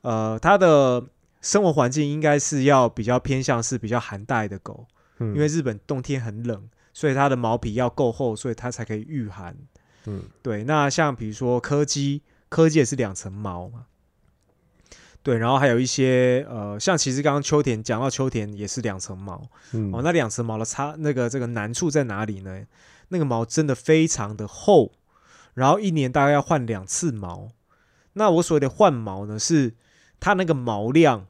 [0.03, 1.03] 呃它的
[1.41, 4.87] 生活环境应该是要比较偏向是比较寒带的狗，
[5.21, 9.57] 嗯因为日本冬天很冷，所以它的毛皮要够厚，所以它才可以御寒。
[10.05, 13.87] 嗯对，那像比如说柯基，柯基也是两层毛嘛。
[15.27, 22.63] 对，然后还有一些呃，像其实刚刚秋田讲到秋田也是两层毛嗯哦，那两层毛的差那个这个难处在哪里呢？
[23.09, 24.93] 那个毛真的非常的厚，
[25.55, 27.49] 然后一年大概要换两次毛。
[28.13, 29.75] 那我所谓的换毛呢，是
[30.21, 31.27] 它那个毛量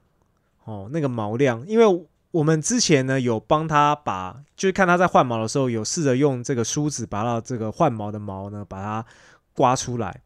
[0.65, 9.07] 哦，那个毛量，因为我们之前呢有帮他把，就是看他在换毛的时候，有试着用这个梳子把它这个换毛的毛呢把它
[9.55, 10.21] 刮出来，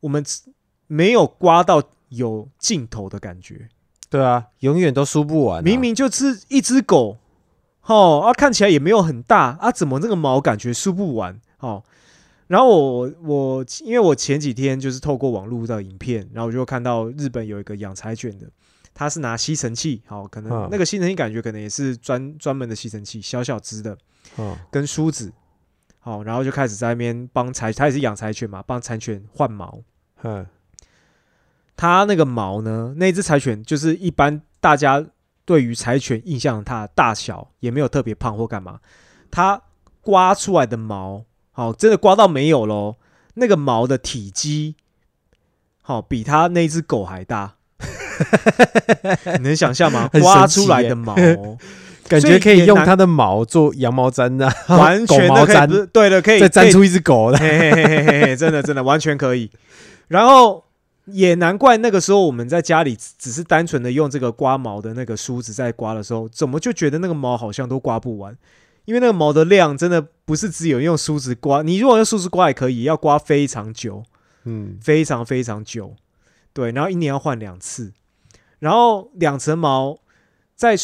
[0.00, 0.22] 我们
[0.86, 3.68] 没有刮到有尽头的感觉，
[4.08, 5.62] 对啊，永远都梳不完啊。
[5.62, 7.18] 明明就是一只狗，
[7.86, 11.40] 哦，啊，看起来也没有很大啊，怎么这个毛感觉梳不完？
[11.58, 11.82] 哦，
[12.46, 18.46] 然后我我因为我前几天就是透过网络的影片，然后我就看到日本有一个养柴犬的，
[18.92, 23.96] 他是拿吸尘器，好、可能嗯那个吸尘器感觉可能也是专专门的吸尘器，小小只的，
[24.38, 25.32] 嗯跟梳子，
[25.98, 29.80] 好、然后就开始在那边帮柴，他也是养柴犬嘛，帮柴犬换毛。
[30.22, 30.46] 嗯
[31.76, 35.04] 它那个毛呢，那只柴犬就是一般大家
[35.44, 38.78] 对于柴犬印象它的大小也没有特别胖或干嘛，
[39.30, 39.60] 它
[40.00, 42.96] 刮出来的毛，好、真的刮到没有喽，
[43.34, 44.76] 那个毛的体积，
[45.82, 47.54] 好、比它那只狗还大。
[49.38, 50.08] 你能想象吗？
[50.20, 51.16] 刮出来的毛，
[52.06, 57.38] 感觉可以用它的毛做羊毛毡的，完全的可以对的，可以再粘出一只狗的。
[57.38, 59.50] 嘿嘿嘿嘿嘿嘿，真的真的完全可以。
[60.08, 60.63] 然后
[61.06, 68.36] 也难怪那个时候我们在家里只只是单纯的用这个刮毛的那个梳子在刮的时候，怎么就觉得那个毛好像都刮不完？
[68.86, 74.02] 因为那个毛的量真的不是只有用梳子刮，你如果用梳子刮也可以，要刮非常久，
[74.44, 75.94] 嗯，非常非常久。
[76.52, 77.92] 对，然后一年要换两次，
[78.58, 79.98] 然后两层毛
[80.54, 80.76] 在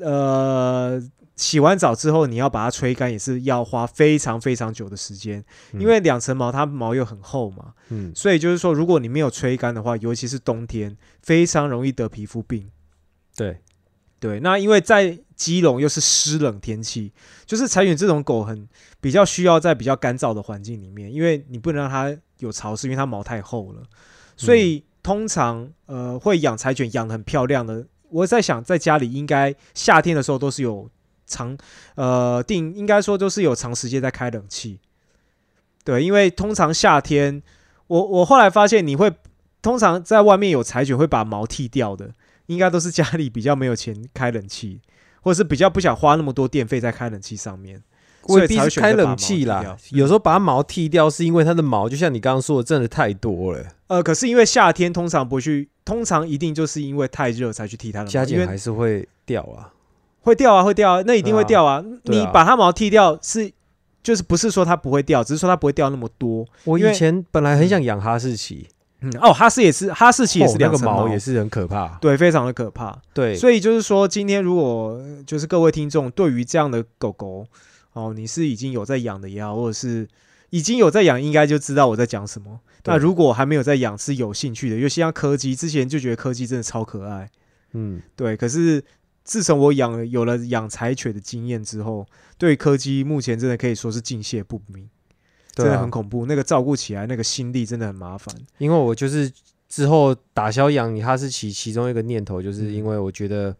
[0.00, 1.02] 呃
[1.40, 12.68] 洗完澡之后，你要把它吹干，也是要花非常非常久的时间，因为两层毛它毛又很厚嘛，嗯，所以就是说，如果你没有吹干的话，尤其是冬天，非常容易得皮肤病。
[13.34, 13.60] 对，
[14.18, 17.10] 对，那因为在基隆又是湿冷天气，
[17.46, 18.68] 就是柴犬这种狗很
[19.00, 23.82] 比较需要在比较干燥的环境里面，因为你不能让它有潮湿，因为它毛太厚了，
[24.36, 27.86] 所以通常呃会养柴犬养的很漂亮的。
[28.10, 30.90] 我在想，在家里应该夏天的时候都是有
[31.30, 31.56] 长
[31.94, 34.80] 呃定，应该说都是有长时间在开冷气。
[35.84, 37.42] 对，因为通常夏天，
[37.86, 39.10] 我我后来发现你会
[39.62, 42.10] 通常在外面有柴犬会把毛剃掉的，
[42.46, 44.80] 应该都是家里比较没有钱开冷气，
[45.22, 47.82] 或者是比较不想花那么多电费在开冷气上面。
[48.26, 59.72] 所以未必是开冷气啦，有时候把它毛剃掉，是因为它的毛就像你刚刚说的，真的太多了，呃，可是因为夏天通常不去，通常一定就是因为太热才去剃它的毛，加减还是会掉啊。
[60.20, 61.84] 会掉啊，会掉啊，那一定会掉啊。
[62.04, 63.50] 你把它毛剃掉是，
[64.02, 66.46] 就是不是说它不会掉，只是说它不会掉那么多。
[66.64, 68.68] 我以前本来很想养哈士奇，
[69.00, 71.88] 嗯，哦，哈士也是，哈士奇也是哦那个两层毛，毛也是很可怕。
[72.00, 72.96] 对，非常的可怕。
[73.14, 77.46] 对，所以就是说，今天如果呃就是各位听众对于这样的狗狗，
[77.94, 80.06] 哦，你是已经有在养的也好，或者是
[80.50, 82.60] 已经有在养，应该就知道我在讲什么。
[82.84, 87.30] 那如果还没有在养，是有兴趣的，因为像柯基之前就觉得柯基真的超可爱，
[87.72, 88.36] 嗯，对。
[88.36, 88.82] 可是
[89.30, 92.04] 自从我养了有了养柴犬的经验之后，
[92.36, 94.90] 对柯基目前真的可以说是敬谢不明，
[95.54, 96.26] 真的很，恐怖。
[96.26, 98.34] 那个照顾起来那个心力真的很麻烦。
[98.58, 99.30] 因为我就是
[99.68, 103.54] 之后打消养哈士奇其中一个念头，就是因为我觉得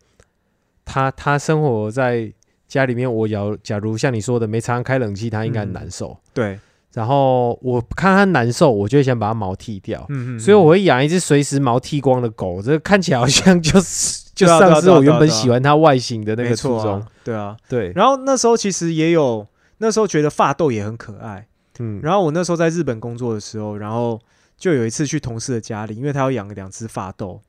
[0.84, 2.32] 它它生活在
[2.66, 6.18] 家里面，我要假如像你说的没常常开冷气，它应该很嗯难受。
[6.34, 6.58] 对，
[6.92, 10.04] 然后我看它难受，我就会想把它毛剃掉。
[10.08, 17.04] 嗯嗯，所以我会养一只随时毛剃光的狗，这看起来好像 就是就对啊对啊丧失我原本喜欢它外形的那个初衷。
[17.22, 17.56] 对啊。
[17.68, 19.46] 对，然后那时候其实也有，
[19.78, 21.46] 那时候觉得发豆也很可爱。
[21.78, 24.20] 嗯，然后我那时候在日本工作的时候，然后
[24.58, 27.40] 就有一次去同事的家里，因为他要养两只发豆，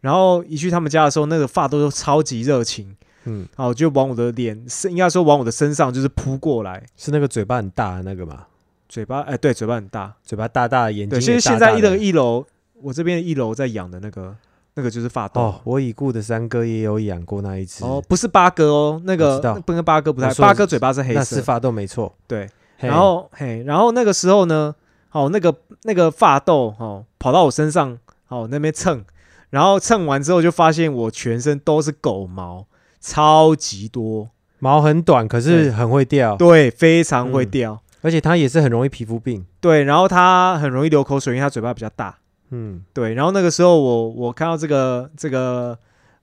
[0.00, 8.46] 然后一去他们家的时候，那个发豆都超级热情，嗯，然后就往我的脸，是应该说往我的身上就是扑过来，是那个嘴巴很大的那个嘛，
[8.88, 12.44] 嘴巴哎对，嘴巴很大，嘴巴大大的，眼睛其实现在一楼一楼，
[12.82, 14.34] 我这边一楼在养的那个
[14.76, 15.40] 那个就是发豆。
[15.40, 22.14] 哦，我已故的三哥也有养过那一只，哦，不是八哥哦，那个不跟八哥不太，八哥嘴巴是黑色，那是发豆没错。
[22.28, 22.48] 对，
[22.78, 24.74] 然后嘿，然后那个时候呢，
[25.12, 25.52] 哦，那个
[25.82, 27.98] 那个发豆哦，跑到我身上，
[28.28, 29.02] 哦那边蹭，
[29.50, 32.66] 然后蹭完之后就发现我全身都是狗毛，
[33.00, 39.46] 超级多，毛很短，可是很会掉，对，非常会嗯掉，而且它也是很容易皮肤病。
[39.58, 42.18] 对，然后它很容易流口水，因为它嘴巴比较大，
[42.50, 45.78] 嗯，对，然后那个时候我我看到这个这个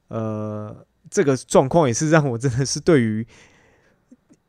[0.07, 0.75] 呃
[1.09, 3.25] 这个状况也是让我真的是对于。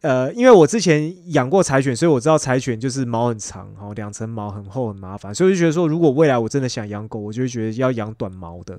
[0.02, 8.78] 呃，因为我之前养过柴犬，所以我知道柴犬就是毛很长，然后两层毛很厚很麻烦，所以我就觉得说，如果未来我真的想养狗，我就会觉得要养短毛的。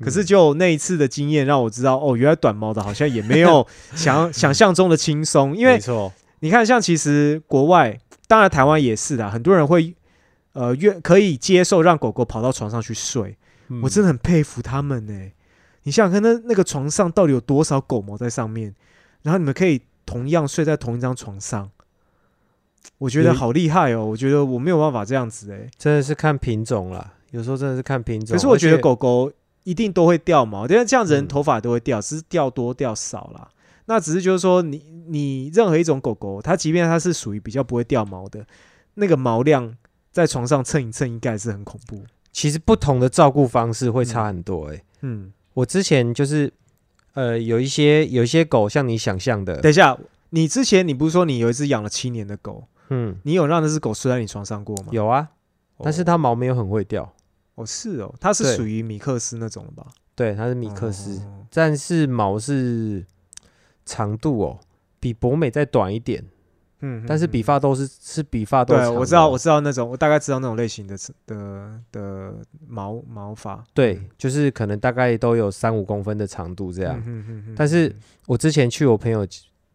[0.00, 3.64] 可是就那一次的经验让我知道，哦，原来短毛的好像也没有
[3.94, 5.56] 想想象中的轻松。
[5.56, 5.78] 因为
[6.40, 9.94] 你看，像其实国外，当然台湾也是啦，很多人会
[10.56, 13.36] 呃愿可以接受让狗狗跑到床上去睡，
[13.82, 15.12] 我真的的很佩服他们呢、
[15.82, 18.74] 你想想看，那那个床上到底有多少狗毛在上面？
[19.22, 21.70] 然后你们可以同样睡在同一张床上，
[22.98, 24.04] 我觉得好厉害哦！
[24.06, 28.34] 我觉得我没有办法这样子哎、真的是看品种啦，有时候真的是看品种。
[28.34, 29.30] 可是我觉得狗狗
[29.64, 33.48] 一定都会掉毛，因为这样人嗯头发都会掉，只是掉多掉少啦。
[33.86, 38.46] 那只是就是说你，你任何一种狗狗，它即便它是属于比较不会掉毛的，
[38.94, 39.76] 那个毛量
[40.16, 42.02] 在床上蹭一蹭，应该也是很恐怖。
[42.32, 44.82] 其实不同的照顾方式会差很多、欸。
[45.02, 46.50] 嗯，我之前就是
[47.12, 49.98] 呃有一些有一些狗像你想象的，等一下，
[50.30, 54.86] 你之前你不是说你有一只养了七年的狗，嗯，你有让那只狗睡在你床上过吗？
[54.90, 55.28] 有啊，
[55.80, 57.12] 但是它毛没有很会掉。
[57.56, 59.86] 哦是哦，它是属于米克斯那种的吧？
[60.14, 63.04] 对，它是米克斯，哦但是毛是
[63.84, 64.60] 长度哦，
[64.98, 66.24] 比博美再短一点，
[66.80, 69.00] 嗯，但是比嗯发豆是是比发豆对，长的哦。
[69.00, 70.96] 我知道，我知道那种，我大概知道那种类型的
[71.26, 72.34] 的的
[72.68, 73.62] 毛毛发。
[73.72, 77.02] 对，就是可能大概都有三五公分的长度这样。
[77.06, 77.94] 嗯但是嗯
[78.26, 79.26] 我之前去我朋友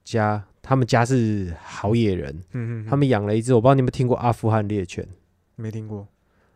[0.04, 5.08] 家，他们家是好野人，哼哼他们养了一只，我不知道你有没有听过阿富汗猎犬。
[5.56, 6.08] 没听过。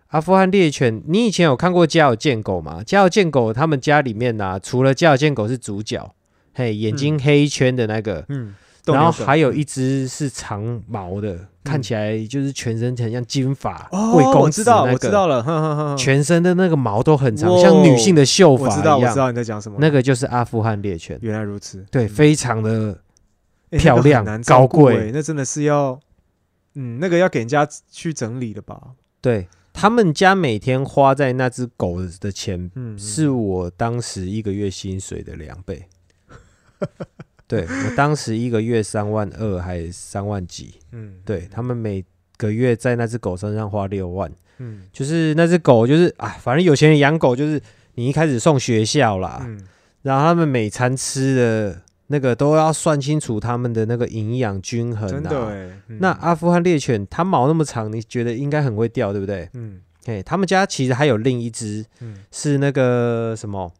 [0.10, 2.82] 阿富汗猎犬，你以前有看过家有贱狗吗？
[2.84, 6.16] 家有贱狗，他们家里面呢、除了家有贱狗是主角，
[6.54, 8.56] 嘿，眼睛黑圈的那个，嗯，
[8.94, 18.98] 然后还有一只是长毛的，看起来就是全身很像金发哦，贵公我知道，子那个，我知道了，全身的那个毛都很长，哇像女性的秀发我知道。
[18.98, 19.78] 我知道你在讲什么。
[19.80, 23.00] 那个就是阿富汗猎犬，原来如此，对，嗯非常的
[23.72, 26.00] 欸漂亮高贵那真的是要，
[26.76, 28.80] 嗯，那个要给人家去整理的吧？
[29.22, 29.48] 对。
[29.78, 35.86] 他们家每天花在那只狗的钱，嗯，是我当时一个月薪水的两倍。
[37.48, 42.04] 对我当时一个月三万二还三万几，嗯，对他们每
[42.38, 47.62] 个月在那只狗身上花六万，嗯就是那只狗就是啊，反正有钱人养狗就是
[47.94, 49.62] 你一开始送学校啦，嗯
[50.02, 59.50] 然后他们每餐吃的那个都要算清楚他们的那个营养均衡真的那阿富汗猎犬它毛那么长，你觉得应该很会掉，对不对？
[59.54, 63.74] 嗯嘿，他们家其实还有另一只嗯是那个什么，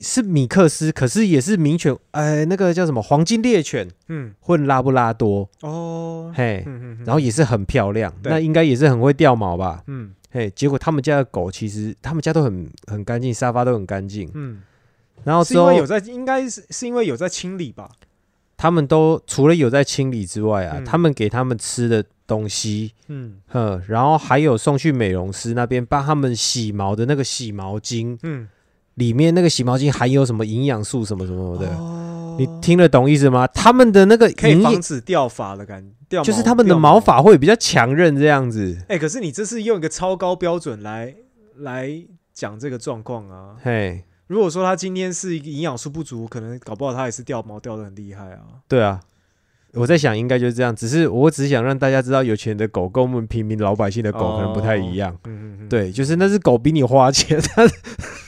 [0.00, 4.34] 是米克斯，可是也是名犬，哎，那个叫什么黄金猎犬嗯。
[4.40, 9.82] 混拉布拉多，哦，嘿，嗯嗯，然后也是很漂亮，那应该也是很会掉毛吧？
[9.86, 10.12] 嗯。
[10.30, 14.60] 嘿，结果他们家的狗其实他们家都很很干净，沙发都很干净，嗯，
[15.22, 17.88] 然后是因为有在，应该是是因为有在清理吧？
[18.56, 20.84] 他们都除了有在清理之外啊，嗯。
[20.84, 23.36] 他们给他们吃的东西，嗯。
[23.46, 28.48] 呵，然后还有送去美容师那边帮他们洗毛的那个洗毛巾，嗯
[28.94, 33.46] 里面那个洗毛巾含有什么营养素什么什么的，哦你听得懂意思吗？
[33.46, 41.14] 他们的那个可以防止掉发的感觉，掉就是他们的毛发会比较强韧这样子，哎、可是你这是用一个超高标准来
[41.58, 41.90] 来
[42.32, 43.54] 讲这个状况啊。
[43.62, 48.40] 嘿，如果说他今天是一个营养素不足，可能搞不好他也是掉毛掉的很厉害啊。
[48.66, 49.00] 对啊。
[49.74, 50.74] 我在想，应该就是这样。
[50.74, 55.12] 只是我只是想让大家知道，有钱的狗跟我们平民老百姓的狗可能不太一样。
[55.24, 57.40] 嗯嗯嗯，对，就是那只狗比你花钱。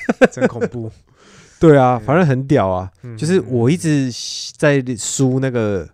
[0.30, 0.90] 真恐怖。
[1.58, 2.90] 对啊，反正很屌啊。
[3.02, 4.10] 嗯就是我一直
[4.56, 5.88] 在梳那个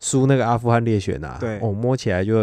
[0.00, 2.36] 梳那个阿富汗猎犬啊，对我、摸起来就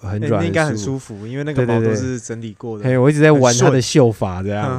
[0.00, 0.76] 很欸软，那应该很。
[0.76, 2.84] 舒服，因为那个毛都是整理过的。
[2.84, 4.70] 嘿，我一直在玩它的秀发这然样，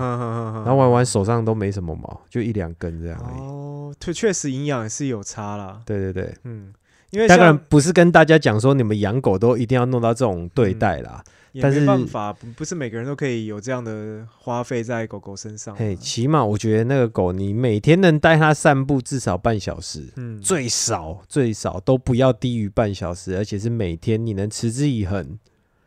[0.56, 3.40] 然后玩玩手上都没什么毛，就一两根这样而已。
[3.40, 5.80] 哦，确确实营养也是有差啦。
[5.86, 6.74] 对对对，嗯，
[7.12, 11.24] 因为当然不是跟大家讲说你们养狗都一定要弄到这种对待啦。
[11.62, 15.78] 但是办法，不不是每个人都可以有这样的花费在狗狗身上啊。
[15.78, 25.38] 嘿，起码我觉得那个狗，你每天能带它散步至少半小时，嗯，最少最少都不要低于半小时，而且是每天你能持之以恒。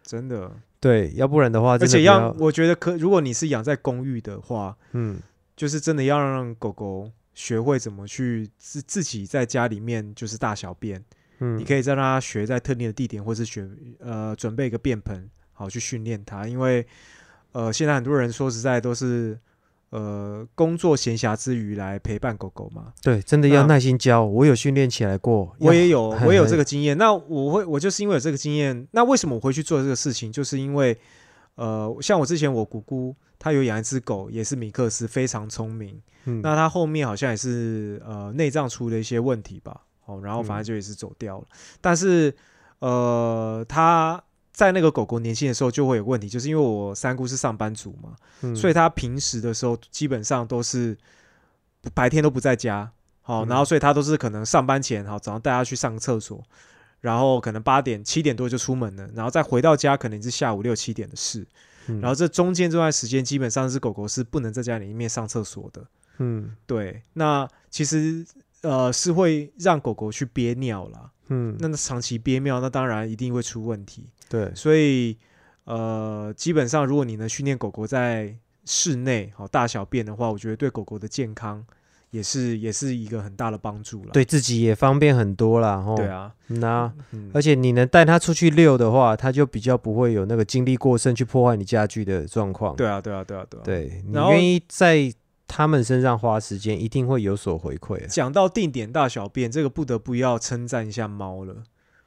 [0.02, 5.18] 真的，对，要不然的话而且要，我觉得可，如果你是养在公寓的话，嗯，
[5.56, 11.02] 就是真的要让狗狗学会怎么去自自己在家里面就是大小便，
[11.40, 13.68] 嗯，你可以再让他学在特定的地点，或是学
[13.98, 16.46] 呃准备一个便盆，好去训练它。
[16.46, 16.86] 因为
[17.52, 19.38] 呃现在很多人说实在都是
[19.90, 22.92] 呃工作闲暇之余来陪伴狗狗嘛。
[23.02, 24.24] 对，真的要耐心教。
[24.24, 26.96] 我有训练起来过，我也有， 我也有这个经验。
[26.96, 30.32] 那我会，我就是因为有这个经验，那为什么我会去做这个事情？
[30.32, 30.96] 就是因为，
[31.56, 36.00] 呃，像我之前我姑姑她有养一只狗，也是米克斯，非常聪明。
[36.24, 41.46] 嗯那她后面好像也是呃内脏出了一些问题吧，哦，然后反正就也是走掉了。
[41.80, 42.34] 但是
[42.78, 50.96] 呃，她在那个狗狗年轻的时候就会有问题，就是因为我三姑是上班族嘛，嗯所以她平时的时候基本上都是
[51.92, 52.90] 白天都不在家，
[53.20, 56.42] 好、嗯然后所以他都是可能上班前，好早上带他去上个厕所，
[57.04, 61.46] 然后可能八点七点多就出门了，然后再回到家可能是下午六七点的事，
[61.86, 62.00] 嗯。
[62.00, 65.86] 然后这中间这段时间基本上是狗狗是不能在家里面上厕所的，
[66.16, 66.56] 嗯。
[66.66, 68.24] 对，那其实
[68.62, 75.18] 呃是会让狗狗去憋尿啦，嗯，那长期憋尿，那当然一定会出问题，对，所以
[75.64, 78.34] 呃，基本上如果你能训练狗狗在
[78.64, 81.62] 室内好大小便的话，我觉得对狗狗的健康
[82.14, 84.10] 也是也是一个很大的帮助了。
[84.12, 85.82] 对自己也方便很多啦。
[85.82, 92.76] 吼，对，啊，那嗯，而且你能带它出去遛的话，它就比较不会有那个精力过剩去破坏你家具的状况。
[92.76, 93.62] 对啊，对啊，对啊，对啊。
[93.64, 95.12] 对，你愿意在
[95.48, 98.06] 他们身上花时间，一定会有所回馈。
[98.06, 101.64] 讲到定点大小便，这个不得不要称赞一下猫了。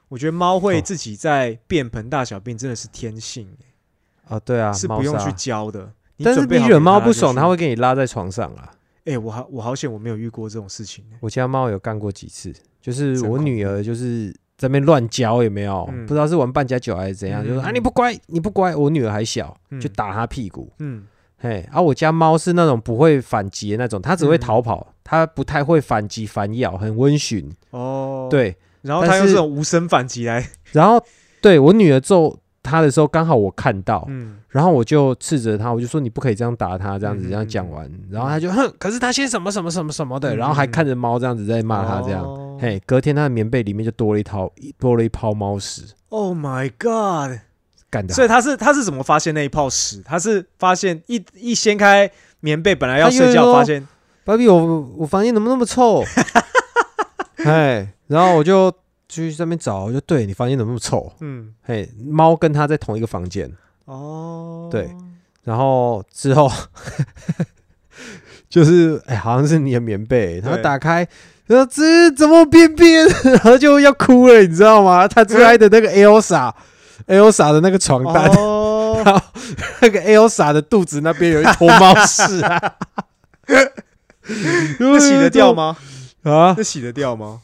[0.08, 3.49] 我觉得猫会哦自己在便盆大小便真的是天性，
[4.30, 5.91] 啊，对啊，是不用去教的。
[6.24, 8.72] 但是你惹猫不爽，它会给你拉在床上啊。
[9.08, 11.18] 哎、我好我好险，我没有遇过这种事情、欸。
[11.22, 15.88] 我家猫有干过几次，就是我女儿就是在那边乱教，有没有？
[15.91, 18.76] 嗯不知道是玩扮家酒还是怎样，就说嗯啊你不乖，你不乖。
[18.76, 20.72] 我女儿还小，嗯就打她屁股。
[20.80, 21.05] 嗯，
[21.38, 27.49] 嘿，啊，我家猫是那种不会反击的那种，它只会嗯逃跑，它不太会反击反咬，很温驯。
[27.72, 28.28] 哦，。
[28.30, 31.01] 对，然后它用这种无声反击来，然后
[31.41, 32.38] 对我女儿揍
[32.68, 42.57] 它的时候，刚好我看到，嗯，然后我就斥责他，我就说你不可以这样打他，这样子嗯这样讲完，然后他就哼，可是他先什么什么什么什么的，嗯然后还看着猫这样子在骂他这样，哦。
[42.59, 47.39] 嘿，隔天他的棉被里面就多了一套多了一泡猫屎，Oh my God！
[47.89, 50.01] 干的，所以他是他是怎么发现那一泡屎？
[50.03, 52.09] 他是发现一一掀开
[52.39, 53.88] 棉被，本来要睡觉，发现
[54.26, 56.03] 芭比，我我房间怎么那么臭？
[57.45, 58.74] 哎，然后我就
[59.10, 61.12] 去上面找，就对你房间怎么那么臭？
[61.22, 63.51] 嗯嘿，猫跟他在同一个房间，
[63.86, 64.89] 哦，对
[65.43, 66.51] 然后之后
[68.49, 71.08] 就是哎，好像是你的棉被，他对打开，
[71.45, 75.08] 然后这怎么便便， 然后就要哭了，你知道吗？
[75.08, 79.22] 他最爱的那个 Elsa，Elsa 的那个床单，哦，然后
[79.82, 82.76] 那个 Elsa 的肚子那边有一坨猫屎啊，
[84.80, 85.53] 那洗得掉？
[85.53, 85.78] 吗？
[86.24, 87.39] 啊，那洗得掉吗？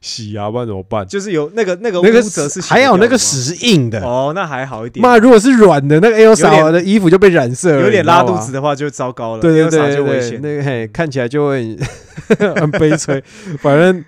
[0.00, 1.06] 洗牙，不然怎么办？
[1.06, 5.02] 就是有那个那个那个污渍是洗还有那个屎是硬的，哦，那还好一点。
[5.02, 10.40] 妈，如果是软的，那个 Elsa 点的衣服就被染色了，有点拉肚子的话就糟糕了，对对对对，就危险。
[10.40, 11.76] 那个嘿，看起来就会
[12.56, 13.22] 很悲催。
[13.58, 14.02] 反正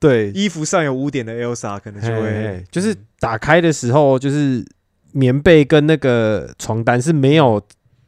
[0.00, 4.64] 对，衣服上有污点的 Elsa 可能就会嘿就是打开的时候，就是
[5.12, 7.62] 棉被跟那个床单是没有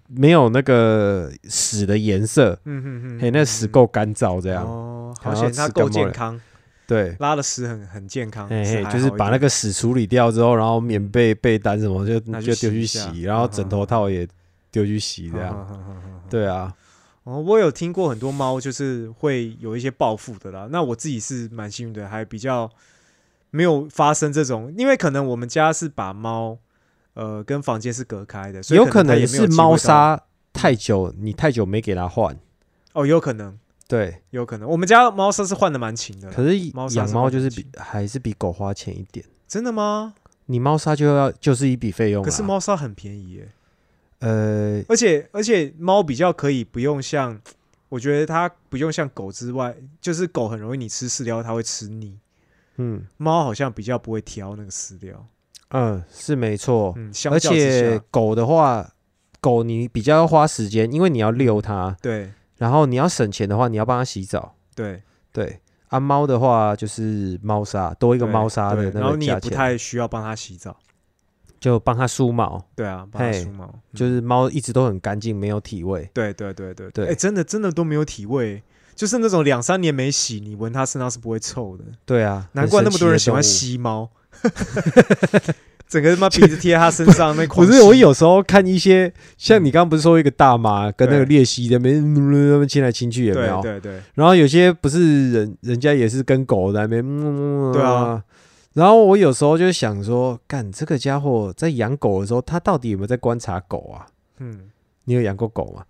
[0.09, 4.64] 没有那个屎的颜色，嗯哼哼，嘿，那屎够干燥这样。
[4.64, 6.39] 哦，好险它够健康，
[6.89, 14.26] 对，拉的屎很很健康，嘿嘿，就是把那个屎处理掉之后，然后棉被、被单什么就拿去就丢去洗然后嗯枕头套也
[14.70, 16.24] 丢去洗，这样。
[16.30, 16.74] 对啊，
[17.24, 20.66] 哦，我有听过很多猫就是会有一些报复的啦。
[20.70, 22.70] 那我自己是蛮幸运的，还比较
[23.51, 26.57] 没有发生这种，因为可能我们家是把猫
[27.12, 30.18] 呃跟房间是隔开的，所以有可能是猫砂
[30.55, 32.34] 太久，你太久没给它换。
[32.95, 33.59] 哦，有可能，
[33.89, 34.68] 对，有可能。
[34.68, 36.59] 我们家猫砂是换的蛮勤的，可是
[36.95, 39.24] 养猫就是比还是比狗花钱一点。
[39.49, 40.14] 真的吗？
[40.47, 43.49] 你猫砂就要就是一笔费用、啊，可是猫砂很便宜耶，
[44.20, 47.41] 呃，而且而且猫比较可以不用像，
[47.89, 52.18] 我觉得它不用像狗之外，就是狗很容易你吃饲料它会吃腻，
[52.76, 53.07] 嗯。
[53.16, 55.26] 猫好像比较不会挑那个饲料，
[55.70, 58.91] 嗯是没错，嗯，而且，狗的话，
[59.41, 64.54] 狗你比较要花时间，因为你要遛它，对然后你要省钱的话，你要帮它洗澡。
[64.74, 65.02] 对，
[65.32, 70.76] 对，啊猫的话就是猫砂，多一个对猫砂的对然后你也不太需要帮它洗澡，
[71.59, 73.96] 就帮它梳毛，对啊，帮它梳毛，嗯。
[73.96, 76.09] 就是猫一直都很干净，没有体味。
[76.12, 77.06] 对对对对对。
[77.06, 78.62] 哎、真的真的都没有体味，
[78.94, 83.70] 就是那种两三年没洗，你闻它身上是不会臭的，对啊，难怪那么多人喜欢吸。
[83.72, 84.11] 吸猫，
[85.89, 93.62] 整个他妈鼻子贴他身上那不是，我有时候看一些，像你刚刚不是说一个大妈跟那个鬣蜥在那边那边亲来亲去，有没有？
[93.62, 98.22] 对对对，然后有些不是人，人家也是跟狗在那边，嗯对啊。
[98.74, 104.07] 然后我有时候就想说，干这个家伙在养狗的时候，他到底有没有在观察狗啊？
[104.39, 104.68] 嗯，
[105.05, 105.82] 你有养过狗吗？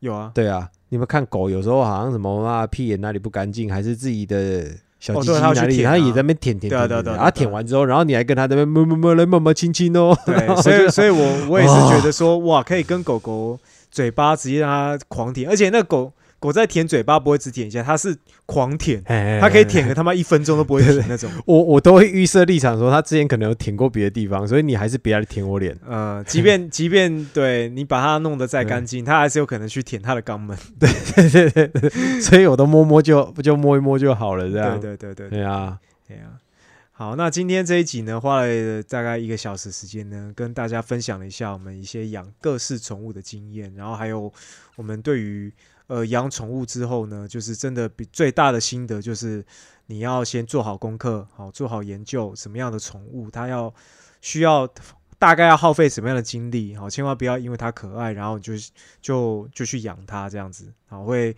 [0.00, 4.66] 有啊，对啊，你们看狗有时候好像什么啊屁眼哪里不干净，还是自己的
[5.00, 5.92] 小鸡鸡哦对它要去哪里，舔啊。
[5.92, 10.16] 它也在那边舔舔舔舔，对然后舔完之后，然后你还跟他在那边摸摸摸来摸摸亲亲哦。
[10.26, 13.58] 对，所以 所以我我也是觉得说，哇，可以跟狗狗
[13.90, 18.16] 嘴巴直接让它狂舔，而且那狗狗在舔嘴巴不会只舔一下，它是
[18.46, 21.30] 狂舔，它它可以舔个他妈一分钟都不会 停那种。
[21.46, 25.78] 我我都会预设立场说，它之前可能有舔过别的地方，所以你还是别来舔我脸。
[25.86, 30.56] 嗯，即便 即便对你把它弄得再干净，它还是有可能去舔它的肛门。
[30.80, 30.90] 对
[31.28, 34.80] 对对对，所以我都摸摸就不就摸一摸就好了，这对样。
[34.80, 35.78] 对对对对啊，
[36.08, 36.40] 对啊。
[36.92, 44.30] 好，那今天这一集呢，花了大概一个小时时间呢，跟大家分享了一下我们一些养各式宠物的经验，然后还有
[44.76, 45.50] 我们对于
[45.90, 49.44] 呃养宠物之后呢，就是真的比最大的心得就是
[49.86, 53.74] 你要先做好功课，好做好研究，什么样的宠物它要
[54.20, 54.68] 需要
[55.18, 58.52] 大概要耗费什么样的精力，好，千万不要因为它可爱，然后你就
[59.02, 61.36] 就就去养它这样子，好会。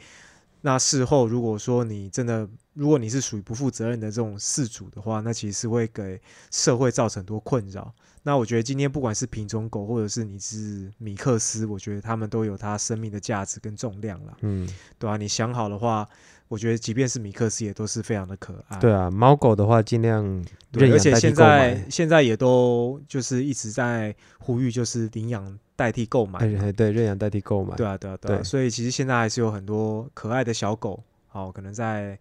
[0.65, 6.21] 那事后如果说你真的，如果你是属于不负责任的这种事主的话，那其实是会给
[6.53, 7.93] 社会造成很多困扰。
[8.23, 14.69] 那我觉得今天不管是品种狗，或者是你是米克斯，我觉得它们都有它生命的价值跟重量啦，嗯，
[14.99, 16.09] 对啊，你想好的话，
[16.47, 18.79] 我觉得即便是米克斯也都是非常的可爱。
[18.79, 21.91] 对啊，猫狗的话尽量对，而且现在买。
[21.91, 26.39] 现在也都就是一直在呼吁，就是领养代替购买
[26.73, 27.75] 对，认养代替购买。
[27.75, 28.39] 对啊，对啊，对啊。
[28.39, 32.17] 对所以其实现在还是有很多可爱的小狗，好、可能在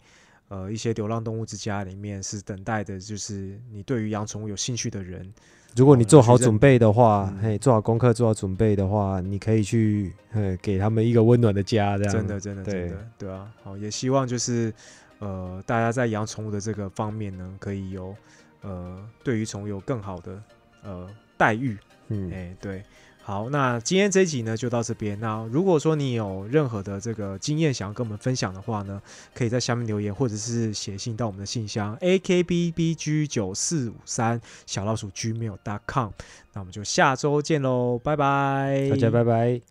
[0.48, 5.32] 呃一些流浪动物之家里面是等待的，就是你对于养宠物有兴趣的人，
[5.76, 12.14] 如果你做好准备的话，嗯嘿，做好功课，做好准备的话，你可以去，嘿，给他们一个温暖的家，这样。
[12.14, 13.48] 真的，真的，真对的，对啊。
[13.64, 14.73] 好，也希望就是
[15.19, 18.14] 呃大家在养宠物的这个方面呢，可以有
[18.61, 20.43] 呃对于宠物有更好的
[20.84, 21.07] 呃
[21.38, 21.77] 待遇。
[22.10, 22.84] 嗯，哎，对，
[23.32, 25.18] 好，那今天这一集呢就到这边。
[25.22, 29.02] 那如果说你有任何的这个经验想要跟我们分享的话呢，
[29.34, 36.10] 可以在下面留言，或者是写信到我们的信箱 a k b b g 九四五三小老鼠 gmail.com。
[36.52, 39.70] 那我们就下周见喽，拜拜，大家拜拜。